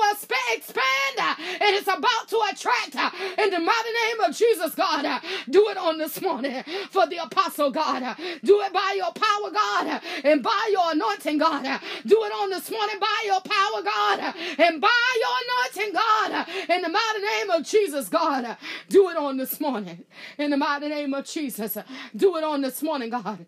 expand 0.56 1.38
and 1.62 1.76
it's 1.76 1.88
about 1.88 2.28
to 2.30 2.35
in 3.38 3.50
the 3.50 3.60
mighty 3.60 3.90
name 4.06 4.20
of 4.22 4.36
Jesus, 4.36 4.76
God. 4.76 5.22
Do 5.50 5.70
it 5.70 5.78
on 5.78 5.98
this 5.98 6.22
morning 6.22 6.64
for 6.92 7.08
the 7.08 7.18
apostle, 7.18 7.72
God. 7.72 8.18
Do 8.44 8.62
it 8.62 8.74
by 8.74 8.94
your 8.96 9.12
power, 9.12 9.52
God, 9.52 10.02
and 10.24 10.44
by 10.44 10.70
your 10.72 10.92
anointing, 10.92 11.38
God. 11.38 11.64
Do 12.06 12.24
it 12.24 12.34
on 12.34 12.50
this 12.50 12.70
morning 12.70 12.98
by 13.00 13.24
your 13.26 13.42
power, 13.42 13.82
God, 13.84 14.36
and 14.58 14.82
by 14.82 15.18
your 15.22 15.36
anointing, 15.44 15.94
God. 15.94 16.48
In 16.70 16.82
the 16.82 16.90
mighty 16.90 17.22
name 17.22 17.50
of 17.52 17.66
Jesus, 17.66 18.10
God. 18.10 18.58
Do 18.90 19.10
it 19.10 19.18
on 19.18 19.38
this 19.38 19.60
morning. 19.60 20.04
In 20.38 20.52
the 20.52 20.58
mighty 20.58 20.90
name 20.90 21.14
of 21.14 21.26
Jesus. 21.26 21.78
Do 22.16 22.38
it 22.38 22.44
on 22.44 22.62
this 22.62 22.82
morning, 22.82 23.10
God. 23.10 23.46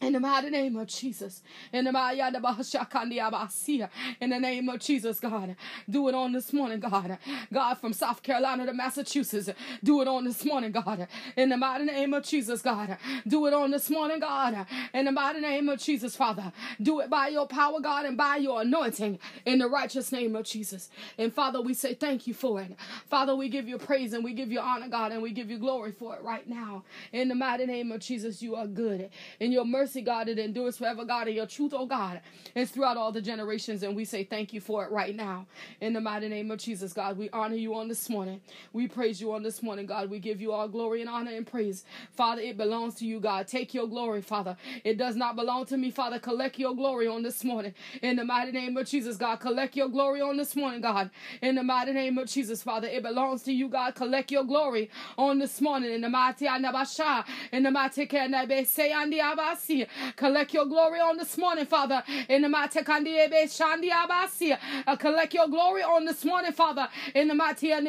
In 0.00 0.12
the 0.14 0.20
mighty 0.20 0.50
name 0.50 0.76
of 0.76 0.88
Jesus. 0.88 1.42
In 1.72 1.84
the 1.84 1.90
in 4.20 4.30
the 4.30 4.38
name 4.38 4.68
of 4.68 4.80
Jesus, 4.80 5.20
God. 5.20 5.56
Do 5.88 6.08
it 6.08 6.14
on 6.14 6.32
this 6.32 6.52
morning, 6.52 6.80
God. 6.80 7.18
God, 7.52 7.74
from 7.74 7.92
South 7.92 8.22
Carolina 8.22 8.66
to 8.66 8.72
Massachusetts. 8.72 9.50
Do 9.82 10.00
it 10.00 10.08
on 10.08 10.24
this 10.24 10.44
morning, 10.44 10.72
God. 10.72 11.08
In 11.36 11.48
the 11.50 11.56
mighty 11.56 11.84
name 11.84 12.14
of 12.14 12.24
Jesus, 12.24 12.62
God. 12.62 12.96
Do 13.26 13.46
it 13.46 13.54
on 13.54 13.70
this 13.70 13.90
morning, 13.90 14.20
God. 14.20 14.66
In 14.94 15.04
the 15.04 15.12
mighty 15.12 15.40
name 15.40 15.68
of 15.68 15.78
Jesus, 15.80 16.16
Father. 16.16 16.52
Do 16.80 17.00
it 17.00 17.10
by 17.10 17.28
your 17.28 17.46
power, 17.46 17.80
God, 17.80 18.06
and 18.06 18.16
by 18.16 18.36
your 18.36 18.62
anointing. 18.62 19.18
In 19.44 19.58
the 19.58 19.68
righteous 19.68 20.12
name 20.12 20.34
of 20.36 20.44
Jesus. 20.44 20.88
And 21.18 21.32
Father, 21.34 21.60
we 21.60 21.74
say 21.74 21.94
thank 21.94 22.26
you 22.26 22.34
for 22.34 22.60
it. 22.60 22.76
Father, 23.08 23.34
we 23.34 23.48
give 23.48 23.68
you 23.68 23.78
praise 23.78 24.12
and 24.12 24.24
we 24.24 24.32
give 24.32 24.50
you 24.50 24.60
honor, 24.60 24.88
God, 24.88 25.12
and 25.12 25.22
we 25.22 25.32
give 25.32 25.50
you 25.50 25.58
glory 25.58 25.92
for 25.92 26.14
it 26.14 26.22
right 26.22 26.48
now. 26.48 26.84
In 27.12 27.28
the 27.28 27.34
mighty 27.34 27.66
name 27.66 27.92
of 27.92 28.00
Jesus, 28.00 28.42
you 28.42 28.54
are 28.54 28.66
good. 28.66 29.10
In 29.40 29.52
your 29.52 29.64
mercy, 29.64 29.89
mercy, 29.90 30.02
God, 30.02 30.28
it 30.28 30.38
endures 30.38 30.76
forever, 30.76 31.04
God, 31.04 31.26
and 31.26 31.34
your 31.34 31.46
truth, 31.46 31.72
oh 31.74 31.84
God, 31.84 32.20
is 32.54 32.70
throughout 32.70 32.96
all 32.96 33.10
the 33.10 33.20
generations. 33.20 33.82
And 33.82 33.96
we 33.96 34.04
say 34.04 34.22
thank 34.22 34.52
you 34.52 34.60
for 34.60 34.84
it 34.84 34.92
right 34.92 35.16
now. 35.16 35.46
In 35.80 35.92
the 35.94 36.00
mighty 36.00 36.28
name 36.28 36.48
of 36.52 36.60
Jesus, 36.60 36.92
God, 36.92 37.18
we 37.18 37.28
honor 37.30 37.56
you 37.56 37.74
on 37.74 37.88
this 37.88 38.08
morning. 38.08 38.40
We 38.72 38.86
praise 38.86 39.20
you 39.20 39.32
on 39.32 39.42
this 39.42 39.64
morning, 39.64 39.86
God. 39.86 40.08
We 40.08 40.20
give 40.20 40.40
you 40.40 40.52
all 40.52 40.68
glory 40.68 41.00
and 41.00 41.10
honor 41.10 41.32
and 41.32 41.44
praise. 41.44 41.84
Father, 42.12 42.40
it 42.40 42.56
belongs 42.56 42.94
to 42.96 43.04
you, 43.04 43.18
God. 43.18 43.48
Take 43.48 43.74
your 43.74 43.88
glory, 43.88 44.22
Father. 44.22 44.56
It 44.84 44.96
does 44.96 45.16
not 45.16 45.34
belong 45.34 45.66
to 45.66 45.76
me, 45.76 45.90
Father. 45.90 46.20
Collect 46.20 46.56
your 46.56 46.76
glory 46.76 47.08
on 47.08 47.24
this 47.24 47.42
morning. 47.42 47.74
In 48.00 48.14
the 48.14 48.24
mighty 48.24 48.52
name 48.52 48.76
of 48.76 48.86
Jesus, 48.86 49.16
God, 49.16 49.40
collect 49.40 49.74
your 49.74 49.88
glory 49.88 50.20
on 50.20 50.36
this 50.36 50.54
morning, 50.54 50.82
God. 50.82 51.10
In 51.42 51.56
the 51.56 51.64
mighty 51.64 51.92
name 51.92 52.16
of 52.16 52.28
Jesus, 52.28 52.62
Father, 52.62 52.86
it 52.86 53.02
belongs 53.02 53.42
to 53.42 53.52
you, 53.52 53.68
God. 53.68 53.96
Collect 53.96 54.30
your 54.30 54.44
glory 54.44 54.88
on 55.18 55.40
this 55.40 55.60
morning. 55.60 55.90
In 55.92 56.02
the 56.02 56.08
mighty 56.08 56.46
in 56.46 57.64
the 57.64 57.70
mighty 57.70 58.06
Collect 60.16 60.54
your 60.54 60.66
glory 60.66 61.00
on 61.00 61.16
this 61.16 61.36
morning, 61.36 61.66
Father. 61.66 62.02
In 62.28 62.42
the 62.42 62.48
mighty 62.48 62.80
Shandi 62.80 63.90
Abasi. 63.90 64.56
Uh, 64.86 64.96
collect 64.96 65.34
your 65.34 65.48
glory 65.48 65.82
on 65.82 66.04
this 66.04 66.24
morning, 66.24 66.52
Father. 66.52 66.88
In 67.14 67.28
the 67.28 67.34
mighty. 67.34 67.70
In 67.70 67.84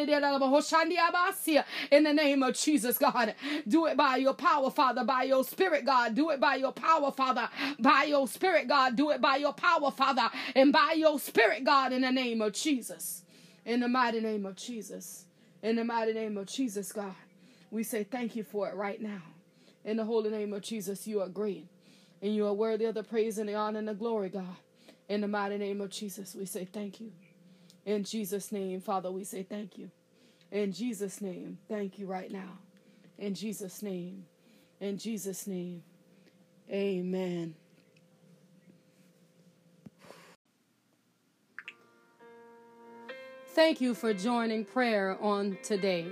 the 2.04 2.13
name 2.13 2.43
of 2.43 2.54
Jesus, 2.56 2.97
God. 2.97 3.36
Do 3.67 3.86
it 3.88 3.97
by 3.97 4.17
your 4.17 4.34
power, 4.34 4.69
Father, 4.69 5.04
by 5.04 5.23
your 5.23 5.43
spirit, 5.43 5.86
God. 5.86 6.15
Do 6.15 6.30
it 6.30 6.39
by 6.39 6.56
your 6.56 6.71
power, 6.71 7.12
Father. 7.12 7.49
By 7.80 8.04
your 8.04 8.27
spirit, 8.27 8.67
God. 8.67 8.95
Do 8.95 9.12
it 9.12 9.21
by 9.21 9.38
your 9.38 9.54
power, 9.54 9.91
Father. 9.91 10.30
And 10.56 10.71
by 10.71 10.93
your 10.97 11.19
spirit, 11.19 11.63
God, 11.63 11.93
in 11.93 12.01
the 12.01 12.12
name 12.12 12.41
of 12.41 12.54
Jesus. 12.54 13.23
In 13.65 13.80
the 13.80 13.88
mighty 13.88 14.19
name 14.19 14.45
of 14.45 14.56
Jesus. 14.56 15.25
In 15.62 15.75
the 15.75 15.84
mighty 15.84 16.13
name 16.13 16.38
of 16.38 16.47
Jesus, 16.47 16.91
God. 16.91 17.15
We 17.69 17.84
say 17.84 18.04
thank 18.04 18.36
you 18.36 18.43
for 18.43 18.67
it 18.69 18.75
right 18.75 19.01
now. 19.01 19.21
In 19.86 19.97
the 19.97 20.06
holy 20.06 20.30
name 20.30 20.54
of 20.54 20.62
Jesus, 20.62 21.08
you 21.08 21.21
are 21.21 21.30
great. 21.30 21.67
And 22.21 22.36
you 22.36 22.45
are 22.45 22.53
worthy 22.53 22.86
of 22.86 22.93
the 22.93 23.03
praise 23.03 23.38
and 23.38 23.49
the 23.49 23.55
honor 23.55 23.79
and 23.79 23.88
the 23.88 23.93
glory, 23.93 24.29
God. 24.29 24.55
In 25.10 25.21
the 25.21 25.27
mighty 25.27 25.57
name 25.57 25.81
of 25.81 25.89
Jesus, 25.89 26.36
we 26.36 26.45
say 26.45 26.65
thank 26.65 27.01
you. 27.01 27.12
In 27.86 28.03
Jesus' 28.03 28.51
name, 28.51 28.79
Father, 28.79 29.12
we 29.12 29.23
say 29.23 29.43
thank 29.43 29.77
you. 29.77 29.89
In 30.51 30.71
Jesus' 30.71 31.21
name, 31.21 31.57
thank 31.67 31.97
you 31.97 32.05
right 32.05 32.31
now. 32.31 32.60
In 33.17 33.34
Jesus' 33.34 33.81
name, 33.81 34.25
in 34.79 34.97
Jesus' 34.97 35.47
name, 35.47 35.84
amen. 36.69 37.55
Thank 43.53 43.81
you 43.81 43.93
for 43.93 44.13
joining 44.13 44.63
prayer 44.63 45.17
on 45.21 45.57
today. 45.62 46.07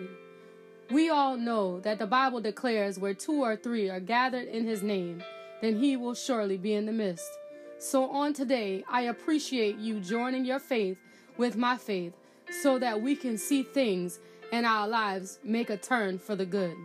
We 0.91 1.09
all 1.09 1.37
know 1.37 1.79
that 1.81 1.99
the 1.99 2.05
Bible 2.05 2.41
declares 2.41 2.99
where 2.99 3.13
two 3.13 3.43
or 3.43 3.55
three 3.55 3.89
are 3.89 3.99
gathered 3.99 4.47
in 4.47 4.65
his 4.65 4.83
name 4.83 5.23
then 5.61 5.77
he 5.77 5.97
will 5.97 6.13
surely 6.13 6.57
be 6.57 6.73
in 6.73 6.85
the 6.85 6.91
midst. 6.91 7.29
So 7.77 8.09
on 8.09 8.33
today, 8.33 8.83
I 8.89 9.03
appreciate 9.03 9.77
you 9.77 9.99
joining 9.99 10.45
your 10.45 10.59
faith 10.59 10.97
with 11.37 11.55
my 11.55 11.77
faith 11.77 12.13
so 12.61 12.79
that 12.79 13.01
we 13.01 13.15
can 13.15 13.37
see 13.37 13.63
things 13.63 14.19
in 14.51 14.65
our 14.65 14.87
lives 14.87 15.39
make 15.43 15.69
a 15.69 15.77
turn 15.77 16.19
for 16.19 16.35
the 16.35 16.45
good. 16.45 16.75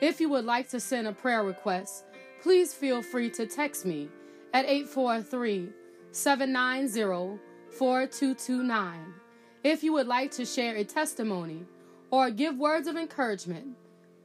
If 0.00 0.20
you 0.20 0.28
would 0.30 0.44
like 0.44 0.68
to 0.70 0.80
send 0.80 1.06
a 1.06 1.12
prayer 1.12 1.44
request, 1.44 2.04
please 2.42 2.74
feel 2.74 3.02
free 3.02 3.30
to 3.30 3.46
text 3.46 3.86
me 3.86 4.08
at 4.52 4.66
843 4.66 5.68
790 6.12 7.40
4229. 7.70 9.14
If 9.62 9.82
you 9.82 9.92
would 9.92 10.06
like 10.06 10.30
to 10.32 10.44
share 10.44 10.76
a 10.76 10.84
testimony 10.84 11.64
or 12.10 12.30
give 12.30 12.56
words 12.56 12.86
of 12.86 12.96
encouragement, 12.96 13.76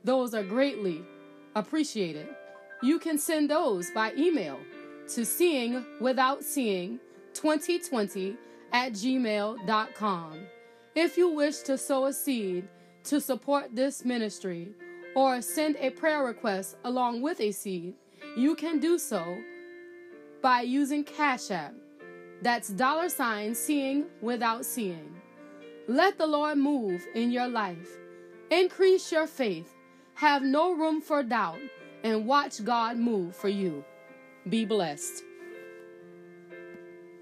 those 0.03 0.33
are 0.33 0.43
greatly 0.43 1.03
appreciated. 1.55 2.27
You 2.81 2.97
can 2.97 3.17
send 3.17 3.49
those 3.49 3.91
by 3.91 4.13
email 4.17 4.59
to 5.09 5.25
seeing 5.25 5.83
without 5.99 6.43
seeing 6.43 6.99
2020 7.33 8.37
at 8.71 8.93
gmail.com. 8.93 10.39
If 10.95 11.17
you 11.17 11.29
wish 11.29 11.57
to 11.59 11.77
sow 11.77 12.05
a 12.05 12.13
seed 12.13 12.67
to 13.05 13.19
support 13.19 13.75
this 13.75 14.05
ministry 14.05 14.69
or 15.15 15.41
send 15.41 15.75
a 15.77 15.89
prayer 15.89 16.23
request 16.23 16.77
along 16.85 17.21
with 17.21 17.41
a 17.41 17.51
seed, 17.51 17.95
you 18.37 18.55
can 18.55 18.79
do 18.79 18.97
so 18.97 19.37
by 20.41 20.61
using 20.61 21.03
Cash 21.03 21.51
App. 21.51 21.73
That's 22.41 22.69
dollar 22.69 23.09
sign 23.09 23.55
seeing 23.55 24.05
without 24.21 24.63
seeing. 24.63 25.15
Let 25.87 26.17
the 26.17 26.27
Lord 26.27 26.57
move 26.57 27.05
in 27.13 27.31
your 27.31 27.47
life. 27.49 27.89
Increase 28.49 29.11
your 29.11 29.27
faith. 29.27 29.75
Have 30.13 30.43
no 30.43 30.73
room 30.73 31.01
for 31.01 31.23
doubt 31.23 31.59
and 32.03 32.25
watch 32.25 32.63
God 32.63 32.97
move 32.97 33.35
for 33.35 33.49
you. 33.49 33.83
Be 34.47 34.65
blessed. 34.65 35.23